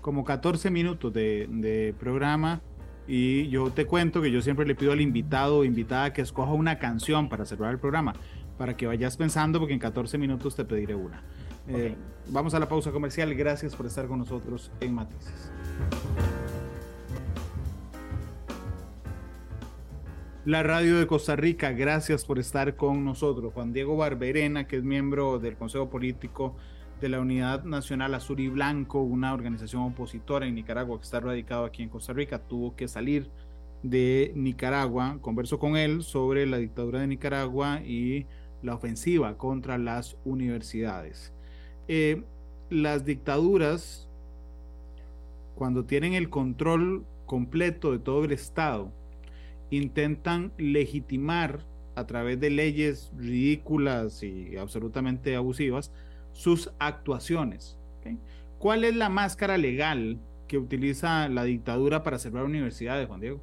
[0.00, 2.60] como 14 minutos de, de programa.
[3.08, 6.52] Y yo te cuento que yo siempre le pido al invitado o invitada que escoja
[6.52, 8.14] una canción para cerrar el programa
[8.56, 11.22] para que vayas pensando, porque en 14 minutos te pediré una.
[11.68, 11.96] Eh,
[12.28, 13.34] vamos a la pausa comercial.
[13.34, 15.50] Gracias por estar con nosotros en Matices.
[20.46, 23.52] La radio de Costa Rica, gracias por estar con nosotros.
[23.52, 26.54] Juan Diego Barberena, que es miembro del Consejo Político
[27.00, 31.64] de la Unidad Nacional Azul y Blanco, una organización opositora en Nicaragua que está radicado
[31.64, 33.28] aquí en Costa Rica, tuvo que salir
[33.82, 35.18] de Nicaragua.
[35.20, 38.26] Converso con él sobre la dictadura de Nicaragua y
[38.62, 41.32] la ofensiva contra las universidades.
[41.88, 42.22] Eh,
[42.70, 44.08] las dictaduras,
[45.56, 48.92] cuando tienen el control completo de todo el Estado,
[49.70, 51.60] intentan legitimar
[51.94, 55.92] a través de leyes ridículas y absolutamente abusivas
[56.32, 57.78] sus actuaciones.
[58.58, 63.40] ¿Cuál es la máscara legal que utiliza la dictadura para cerrar universidades, Juan Diego?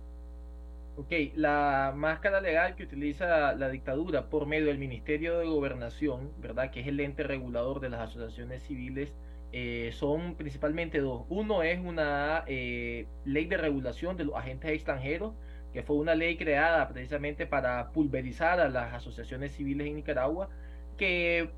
[0.96, 6.70] Ok, la máscara legal que utiliza la dictadura por medio del Ministerio de Gobernación, ¿verdad?
[6.70, 9.12] Que es el ente regulador de las asociaciones civiles,
[9.52, 11.26] eh, son principalmente dos.
[11.30, 15.34] Uno es una eh, ley de regulación de los agentes extranjeros,
[15.74, 20.50] que fue una ley creada precisamente para pulverizar a las asociaciones civiles en Nicaragua,
[20.98, 21.50] que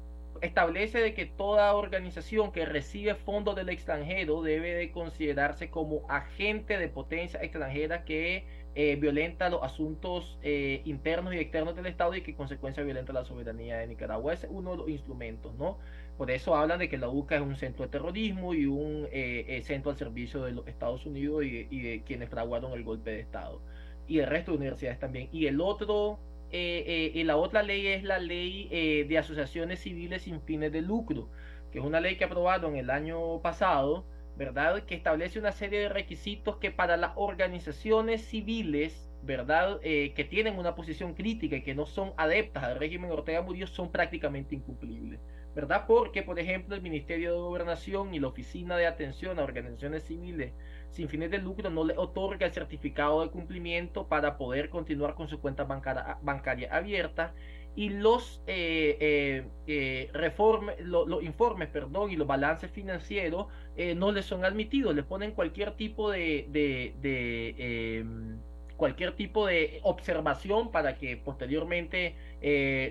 [0.41, 6.77] establece de que toda organización que recibe fondos del extranjero debe de considerarse como agente
[6.77, 8.45] de potencia extranjera que
[8.77, 13.13] eh, violenta los asuntos eh, internos y externos del Estado y que en consecuencia violenta
[13.13, 14.33] la soberanía de Nicaragua.
[14.33, 15.77] Es uno de los instrumentos, ¿no?
[16.17, 19.61] Por eso hablan de que la UCA es un centro de terrorismo y un eh,
[19.65, 23.61] centro al servicio de los Estados Unidos y, de quienes fraguaron el golpe de Estado.
[24.07, 25.29] Y el resto de universidades también.
[25.31, 26.19] Y el otro,
[26.51, 28.69] y la otra ley es la ley
[29.07, 31.29] de asociaciones civiles sin fines de lucro,
[31.71, 34.05] que es una ley que aprobaron el año pasado
[34.37, 34.83] ¿verdad?
[34.83, 39.79] Que establece una serie de requisitos que para las organizaciones civiles, ¿verdad?
[39.83, 43.67] Eh, que tienen una posición crítica y que no son adeptas al régimen Ortega Murillo
[43.67, 45.19] son prácticamente incumplibles,
[45.55, 45.85] ¿verdad?
[45.87, 50.53] Porque, por ejemplo, el Ministerio de Gobernación y la Oficina de Atención a Organizaciones Civiles
[50.95, 55.27] sin fines de lucro no le otorga el certificado de cumplimiento para poder continuar con
[55.27, 57.33] su cuenta bancaria, abierta
[57.75, 64.25] y los eh, eh, eh los informes perdón, y los balances financieros eh, no les
[64.25, 67.55] son admitidos, le ponen cualquier tipo de, de,
[67.99, 68.39] em,
[68.77, 72.15] cualquier tipo de observación para que posteriormente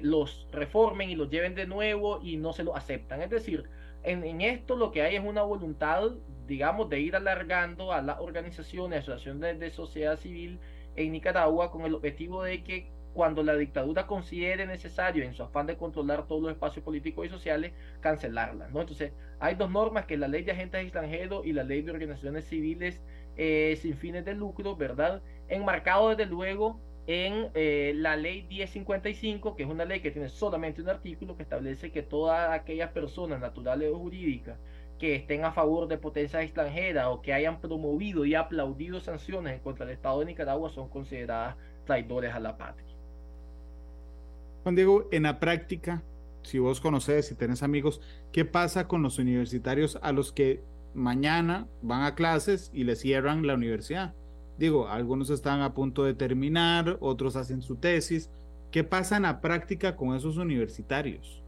[0.02, 3.22] los reformen y los lleven de nuevo y no se lo aceptan.
[3.22, 3.64] Es decir,
[4.05, 6.11] en, en, esto lo que hay es una voluntad,
[6.46, 10.61] digamos, de ir alargando a las organizaciones, asociaciones de sociedad civil
[10.96, 15.66] en Nicaragua con el objetivo de que cuando la dictadura considere necesario, en su afán
[15.66, 18.68] de controlar todos los espacios políticos y sociales, cancelarla.
[18.68, 18.80] ¿no?
[18.80, 21.92] Entonces, hay dos normas, que es la ley de agentes extranjeros y la ley de
[21.92, 23.00] organizaciones civiles
[23.36, 25.22] eh, sin fines de lucro, ¿verdad?
[25.48, 30.80] Enmarcado desde luego en eh, la ley 1055, que es una ley que tiene solamente
[30.80, 34.59] un artículo que establece que todas aquellas personas naturales o jurídicas
[34.98, 39.61] que estén a favor de potencias extranjeras o que hayan promovido y aplaudido sanciones en
[39.61, 42.86] contra del Estado de Nicaragua son consideradas traidores a la patria.
[44.62, 46.02] Juan Diego, en la práctica,
[46.42, 48.00] si vos conoces, si tenés amigos,
[48.32, 50.62] ¿qué pasa con los universitarios a los que
[50.94, 54.14] mañana van a clases y les cierran la universidad?
[54.59, 58.30] Digo, algunos están a punto de terminar, otros hacen su tesis.
[58.70, 61.42] ¿Qué pasa en la práctica con esos universitarios?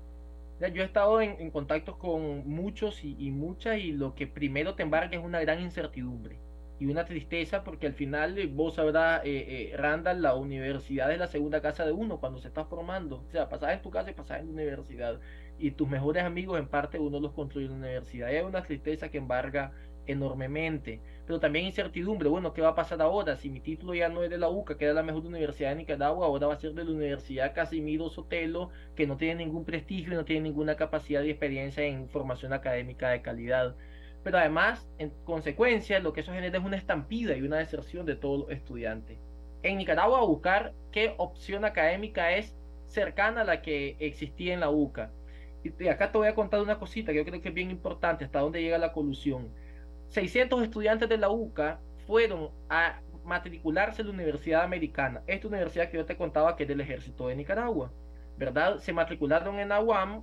[0.60, 5.18] Yo he estado en, contacto con muchos y, muchas y lo que primero te embarga
[5.18, 6.38] es una gran incertidumbre
[6.78, 11.18] y una tristeza porque al final eh, vos sabrás, eh, eh, Randall, la universidad es
[11.18, 13.24] la segunda casa de uno cuando se está formando.
[13.26, 15.20] O sea, pasás en tu casa y pasás en la universidad.
[15.58, 18.30] Y tus mejores amigos en parte uno los construye en la universidad.
[18.30, 19.72] Y hay una tristeza que embarga
[20.06, 23.36] enormemente, pero también incertidumbre, bueno, ¿qué va a pasar ahora?
[23.36, 25.76] Si mi título ya no es de la UCA, que era la mejor universidad de
[25.76, 30.12] Nicaragua, ahora va a ser de la Universidad Casimiro Sotelo, que no tiene ningún prestigio
[30.12, 33.74] y no tiene ninguna capacidad y experiencia en formación académica de calidad.
[34.22, 38.16] Pero además, en consecuencia, lo que eso genera es una estampida y una deserción de
[38.16, 39.18] todos los estudiantes.
[39.62, 45.12] En Nicaragua, buscar qué opción académica es cercana a la que existía en la UCA.
[45.64, 48.24] Y acá te voy a contar una cosita que yo creo que es bien importante,
[48.24, 49.50] hasta dónde llega la colusión
[50.08, 55.96] 600 estudiantes de la UCA fueron a matricularse en la Universidad Americana, esta universidad que
[55.96, 57.92] yo te contaba que es del ejército de Nicaragua,
[58.38, 58.78] ¿verdad?
[58.78, 60.22] Se matricularon en AUAM,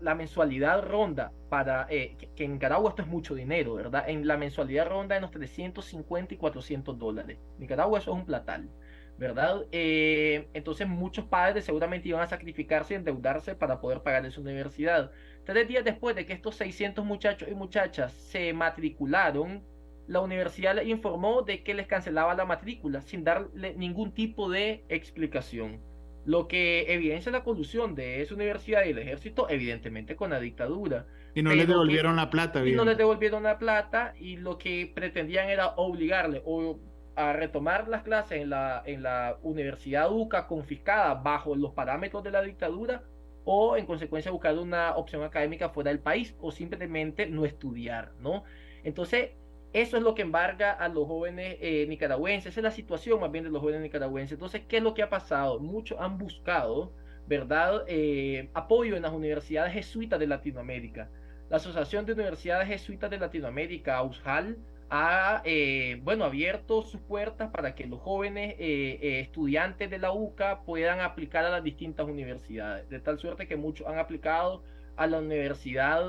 [0.00, 4.08] la mensualidad ronda para, eh, que, en Nicaragua esto es mucho dinero, ¿verdad?
[4.08, 7.38] En la mensualidad ronda en los 350 y 400 dólares.
[7.58, 8.70] Nicaragua eso es un platal,
[9.16, 9.66] ¿verdad?
[9.72, 15.10] Eh, entonces muchos padres seguramente iban a sacrificarse y endeudarse para poder pagar esa universidad.
[15.48, 19.64] Tres días después de que estos 600 muchachos y muchachas se matricularon,
[20.06, 24.84] la universidad les informó de que les cancelaba la matrícula sin darle ningún tipo de
[24.90, 25.80] explicación.
[26.26, 31.06] Lo que evidencia la colusión de esa universidad y el ejército, evidentemente con la dictadura.
[31.34, 32.62] Y no les devolvieron la plata.
[32.66, 36.78] Y no les devolvieron la plata y lo que pretendían era obligarle o
[37.16, 42.32] a retomar las clases en la, en la Universidad UCA confiscada bajo los parámetros de
[42.32, 43.02] la dictadura
[43.50, 48.44] o en consecuencia buscar una opción académica fuera del país o simplemente no estudiar, ¿no?
[48.84, 49.30] Entonces,
[49.72, 53.32] eso es lo que embarga a los jóvenes eh, nicaragüenses, esa es la situación más
[53.32, 54.34] bien de los jóvenes nicaragüenses.
[54.34, 55.60] Entonces, ¿qué es lo que ha pasado?
[55.60, 56.92] Muchos han buscado,
[57.26, 61.08] ¿verdad?, eh, apoyo en las universidades jesuitas de Latinoamérica.
[61.48, 64.58] La Asociación de Universidades Jesuitas de Latinoamérica, AUSJAL,
[64.90, 70.12] ha eh, bueno, abierto sus puertas para que los jóvenes eh, eh, estudiantes de la
[70.12, 74.62] UCA puedan aplicar a las distintas universidades, de tal suerte que muchos han aplicado
[74.96, 76.02] a la Universidad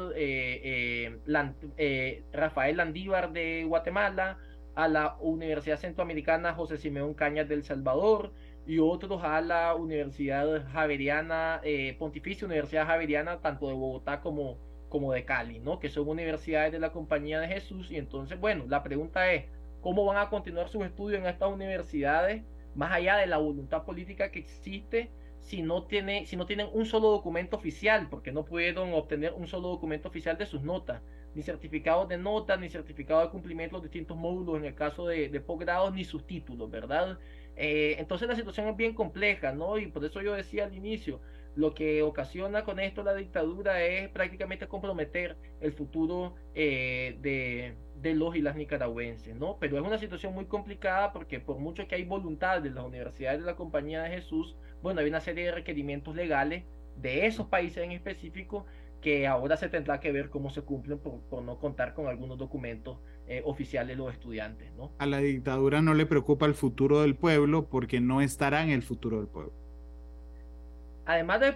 [2.32, 4.40] Rafael Landívar de Guatemala,
[4.76, 8.32] a la Universidad Centroamericana José Simeón Cañas del Salvador
[8.66, 11.62] y otros a la Universidad Javeriana,
[12.00, 14.58] Pontificia Universidad Javeriana, tanto de Bogotá como
[14.90, 15.80] como de Cali, ¿no?
[15.80, 17.92] Que son universidades de la Compañía de Jesús.
[17.92, 19.46] Y entonces, bueno, la pregunta es,
[19.82, 22.44] ¿cómo van a continuar sus estudios en estas universidades,
[22.76, 26.86] más allá de la voluntad política que existe, si no, tiene, si no tienen un
[26.86, 28.08] solo documento oficial?
[28.10, 31.02] Porque no pudieron obtener un solo documento oficial de sus notas,
[31.36, 35.08] ni certificados de notas, ni certificados de cumplimiento de los distintos módulos en el caso
[35.08, 37.20] de, de posgrados, ni sus títulos, ¿verdad?
[37.56, 39.78] Eh, entonces la situación es bien compleja, ¿no?
[39.78, 41.22] Y por eso yo decía al inicio,
[41.60, 48.36] lo que ocasiona con esto la dictadura es prácticamente comprometer el futuro eh, de, los
[48.38, 49.58] y las nicaragüenses, ¿no?
[49.60, 53.42] Pero es una situación muy complicada porque por mucho que hay voluntad de las universidades
[53.42, 56.64] de la Compañía de Jesús, bueno, hay una serie de requerimientos legales
[56.96, 58.66] de esos países en específico
[59.02, 63.00] que ahora se tendrá que ver cómo se cumplen por, no contar con algunos documentos
[63.28, 64.94] eh, oficiales los estudiantes, ¿no?
[64.98, 68.82] A la dictadura no le preocupa el futuro del pueblo porque no estará en el
[68.82, 69.59] futuro del pueblo
[71.10, 71.56] además de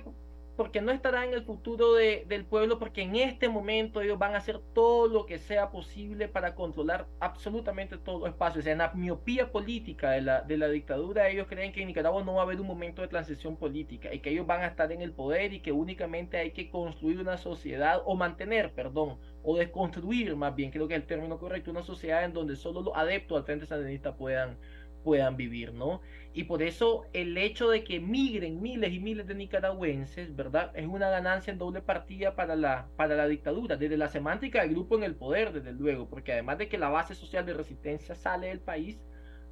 [0.55, 4.37] porque no estará en el futuro del pueblo, porque en este momento ellos van a
[4.37, 8.59] hacer todo lo que sea posible para controlar absolutamente todo los espacios.
[8.59, 11.87] O sea, en la miopía política de la, de la dictadura, ellos creen que en
[11.87, 14.67] Nicaragua no va a haber un momento de transición política y que ellos van a
[14.67, 19.17] estar en el poder y que únicamente hay que construir una sociedad o mantener, perdón,
[19.41, 22.81] o desconstruir más bien, creo que es el término correcto, una sociedad en donde solo
[22.81, 24.57] los adeptos al Frente Sandinista puedan,
[25.03, 26.01] puedan vivir, ¿no?
[26.33, 30.71] Y por eso el hecho de que migren miles y miles de nicaragüenses, ¿verdad?
[30.75, 34.71] Es una ganancia en doble partida para la, para la dictadura, desde la semántica del
[34.71, 38.15] grupo en el poder, desde luego, porque además de que la base social de resistencia
[38.15, 38.99] sale del país,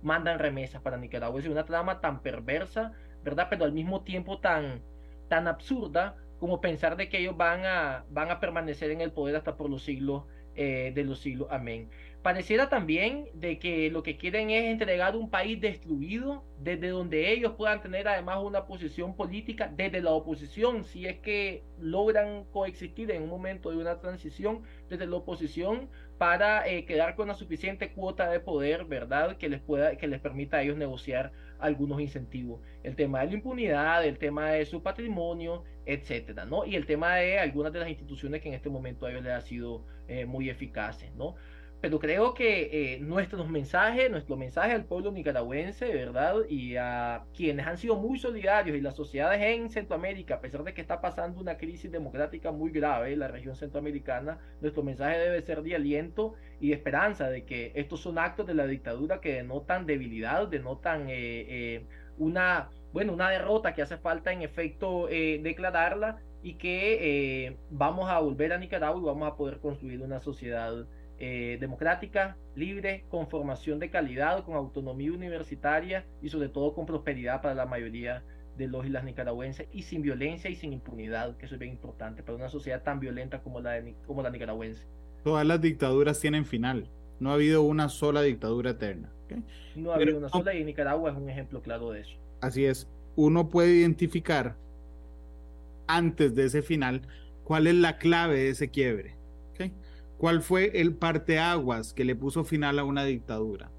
[0.01, 1.39] mandan remesas para Nicaragua.
[1.39, 2.93] Es una trama tan perversa
[3.23, 3.47] ¿verdad?
[3.49, 4.81] Pero al mismo tiempo tan,
[5.27, 9.35] tan absurda como pensar de que ellos van a, van a permanecer en el poder
[9.35, 10.23] hasta por los siglos
[10.55, 11.47] eh, de los siglos.
[11.51, 11.89] Amén.
[12.21, 17.53] Pareciera también de que lo que quieren es entregar un país destruido desde donde ellos
[17.57, 23.23] puedan tener además una posición política desde la oposición, si es que logran coexistir en
[23.23, 28.29] un momento de una transición desde la oposición para eh, quedar con la suficiente cuota
[28.29, 29.37] de poder, ¿verdad?
[29.37, 32.61] Que les pueda, que les permita a ellos negociar algunos incentivos.
[32.83, 36.65] El tema de la impunidad, el tema de su patrimonio, etcétera, ¿no?
[36.65, 39.33] Y el tema de algunas de las instituciones que en este momento a ellos les
[39.33, 41.35] ha sido eh, muy eficaces, ¿no?
[41.81, 46.35] Pero creo que eh, nuestros mensajes, nuestro mensaje al pueblo nicaragüense, ¿verdad?
[46.47, 50.75] Y a quienes han sido muy solidarios y las sociedades en Centroamérica, a pesar de
[50.75, 55.41] que está pasando una crisis democrática muy grave en la región centroamericana, nuestro mensaje debe
[55.41, 59.33] ser de aliento y de esperanza de que estos son actos de la dictadura que
[59.33, 61.15] denotan debilidad, denotan eh,
[61.49, 61.85] eh,
[62.19, 68.53] una, bueno, una derrota que hace falta en efecto declararla y que vamos a volver
[68.53, 70.85] a Nicaragua y vamos a poder construir una sociedad
[71.23, 77.43] eh, democrática, libre, con formación de calidad, con autonomía universitaria y sobre todo con prosperidad
[77.43, 78.23] para la mayoría
[78.57, 81.73] de los y las nicaragüenses y sin violencia y sin impunidad, que eso es bien
[81.73, 84.87] importante para una sociedad tan violenta como la, de, como la nicaragüense.
[85.23, 89.11] Todas las dictaduras tienen final, no ha habido una sola dictadura eterna.
[89.75, 92.17] No ha habido una sola y Nicaragua es un ejemplo claro de eso.
[92.41, 94.55] Así es, uno puede identificar
[95.85, 97.03] antes de ese final
[97.43, 99.20] cuál es la clave de ese quiebre.
[100.21, 103.71] ¿Cuál fue el parteaguas que le puso final a una dictadura?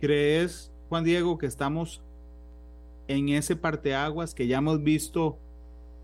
[0.00, 2.02] ¿Crees, Juan Diego, que estamos
[3.06, 5.38] en ese parteaguas que ya hemos visto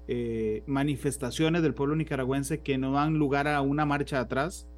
[0.07, 4.69] eh, manifestaciones del pueblo nicaragüense que no dan lugar a una marcha atrás?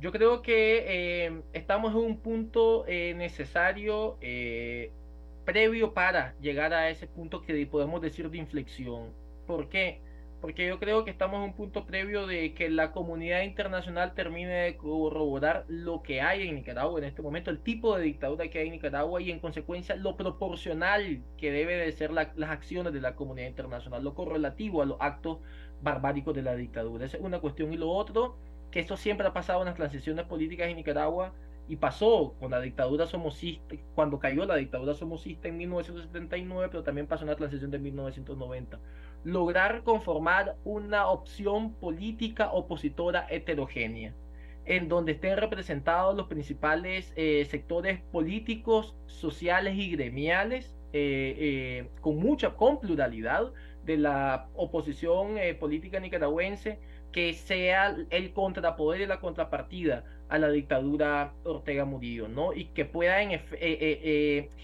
[0.00, 4.18] Yo creo que eh, estamos en un punto eh, necesario
[5.44, 9.12] previo para llegar a ese punto que podemos decir de inflexión.
[9.46, 10.00] ¿Por qué?
[10.40, 14.52] Porque yo creo que estamos en un punto previo de que la comunidad internacional termine
[14.52, 18.60] de corroborar lo que hay en Nicaragua en este momento, el tipo de dictadura que
[18.60, 23.00] hay en Nicaragua y en consecuencia lo proporcional que debe de ser las acciones de
[23.00, 25.38] la comunidad internacional, lo correlativo a los actos
[25.82, 27.06] barbáricos de la dictadura.
[27.06, 27.72] Esa es una cuestión.
[27.72, 28.36] Y lo otro,
[28.70, 31.34] que esto siempre ha pasado en las transiciones políticas en Nicaragua,
[31.68, 37.06] y pasó con la dictadura somocista, cuando cayó la dictadura somocista en 1979, pero también
[37.06, 38.78] pasó en la transición de 1990
[39.24, 44.14] lograr conformar una opción política opositora heterogénea,
[44.64, 52.16] en donde estén representados los principales eh, sectores políticos, sociales y gremiales, eh, eh, con
[52.16, 53.52] mucha, con pluralidad
[53.84, 56.78] de la oposición política nicaragüense,
[57.12, 62.52] que sea el contrapoder y la contrapartida a la dictadura Ortega Murillo, ¿no?
[62.52, 63.18] Y que pueda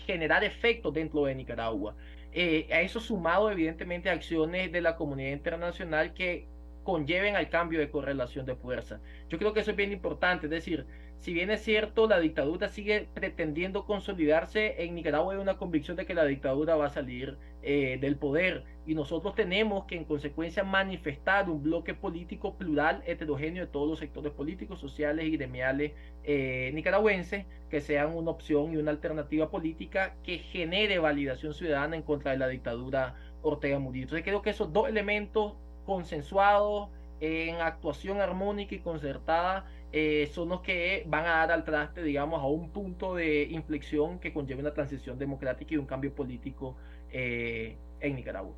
[0.07, 1.95] generar efectos dentro de Nicaragua.
[2.33, 6.49] Eh, a eso sumado evidentemente acciones de la comunidad internacional que
[6.83, 9.01] conlleven al cambio de correlación de fuerza.
[9.29, 10.85] Yo creo que eso es bien importante, es decir,
[11.25, 16.05] si bien es cierto, la dictadura sigue pretendiendo consolidarse, en Nicaragua hay una convicción de
[16.05, 20.65] que la dictadura va a salir eh, del poder y nosotros tenemos que en consecuencia
[20.65, 25.93] manifestar un bloque político plural, heterogéneo de todos los sectores políticos, sociales y gremiales
[26.25, 32.03] eh, nicaragüenses que sean una opción y una alternativa política que genere validación ciudadana en
[32.03, 34.05] contra de la dictadura Ortega Murillo.
[34.05, 35.55] Entonces creo que esos dos elementos
[35.87, 39.65] consensuados en actuación armónica y concertada
[39.97, 44.19] eh, son los que van a dar al traste, digamos, a un punto de inflexión
[44.19, 46.75] que conlleve una transición democrática y un cambio político
[47.13, 48.53] eh, en Nicaragua.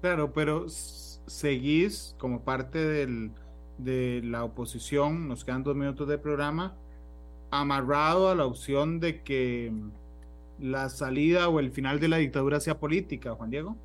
[0.00, 3.30] Claro, pero seguís como parte del,
[3.78, 6.74] de la oposición, nos quedan dos minutos de programa,
[7.52, 9.72] amarrado a la opción de que
[10.58, 13.76] la salida o el final de la dictadura sea política, Juan Diego.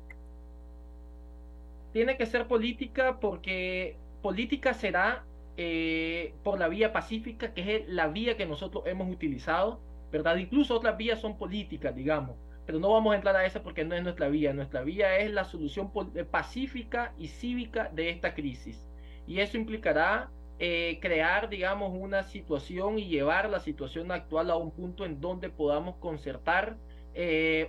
[1.92, 5.24] Tiene que ser política porque política será
[5.56, 9.80] eh, por la vía pacífica, que es la vía que nosotros hemos utilizado,
[10.10, 10.36] ¿verdad?
[10.36, 12.36] Incluso otras vías son políticas, digamos,
[12.66, 14.52] pero no vamos a entrar a esa porque no es nuestra vía.
[14.52, 18.88] Nuestra vía es la solución eh, pacífica y cívica de esta crisis.
[19.28, 24.72] Y eso implicará eh, crear, digamos, una situación y llevar la situación actual a un
[24.72, 26.76] punto en donde podamos concertar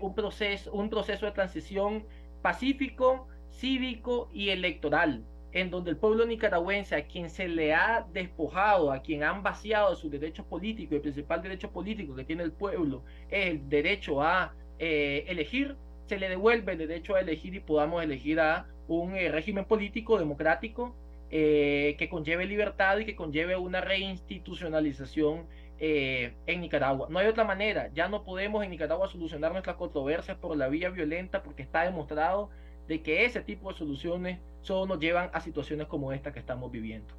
[0.01, 2.07] un, proceso, un proceso de transición
[2.41, 5.23] pacífico, cívico y electoral
[5.55, 9.95] en donde el pueblo nicaragüense, a quien se le ha despojado, a quien han vaciado
[9.95, 14.53] sus derechos políticos, el principal derecho político que tiene el pueblo es el derecho a
[14.79, 15.77] eh, elegir,
[16.07, 20.19] se le devuelve el derecho a elegir y podamos elegir a un eh, régimen político
[20.19, 20.93] democrático
[21.31, 25.47] eh, que conlleve libertad y que conlleve una reinstitucionalización
[25.77, 27.07] en Nicaragua.
[27.09, 27.89] No hay otra manera.
[27.93, 32.49] Ya no podemos en Nicaragua solucionar nuestras controversias por la vía violenta porque está demostrado
[32.87, 36.71] de que ese tipo de soluciones solo nos llevan a situaciones como esta que estamos
[36.71, 37.13] viviendo.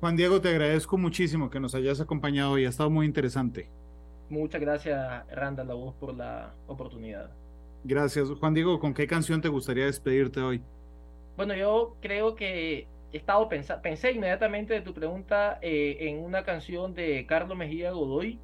[0.00, 3.68] Juan Diego, te agradezco muchísimo que nos hayas acompañado y ha estado muy interesante.
[4.28, 7.30] Muchas gracias, Randa, la voz, por la oportunidad.
[7.82, 8.28] Gracias.
[8.30, 10.60] Juan Diego, ¿con qué canción te gustaría despedirte hoy?
[11.36, 16.44] Bueno, yo creo que he estado pensando, pensé inmediatamente de tu pregunta eh, en una
[16.44, 18.38] canción de Carlos Mejía Godoy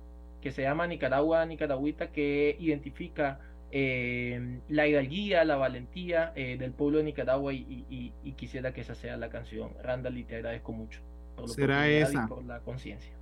[0.44, 3.40] que se llama Nicaragua, Nicaragüita, que identifica
[3.76, 9.16] eh, la hidalguía, la valentía eh, del pueblo de Nicaragua y, quisiera que esa sea
[9.16, 9.70] la canción.
[9.82, 11.00] Randall, y te agradezco mucho
[11.34, 12.28] por, Será esa.
[12.28, 13.12] por la conciencia.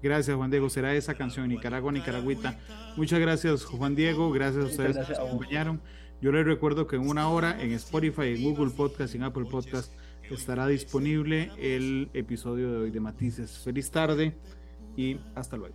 [0.00, 0.70] Gracias, Juan Diego.
[0.70, 2.56] Será esa canción, Nicaragua, Nicaragüita.
[2.96, 4.30] Muchas gracias, Juan Diego.
[4.30, 5.80] Gracias a ustedes que nos acompañaron.
[6.20, 9.46] Yo les recuerdo que en una hora en Spotify, en Google Podcast y en Apple
[9.50, 9.92] Podcast
[10.30, 13.58] estará disponible el episodio de hoy de Matices.
[13.64, 14.36] Feliz tarde
[14.96, 15.74] y hasta luego.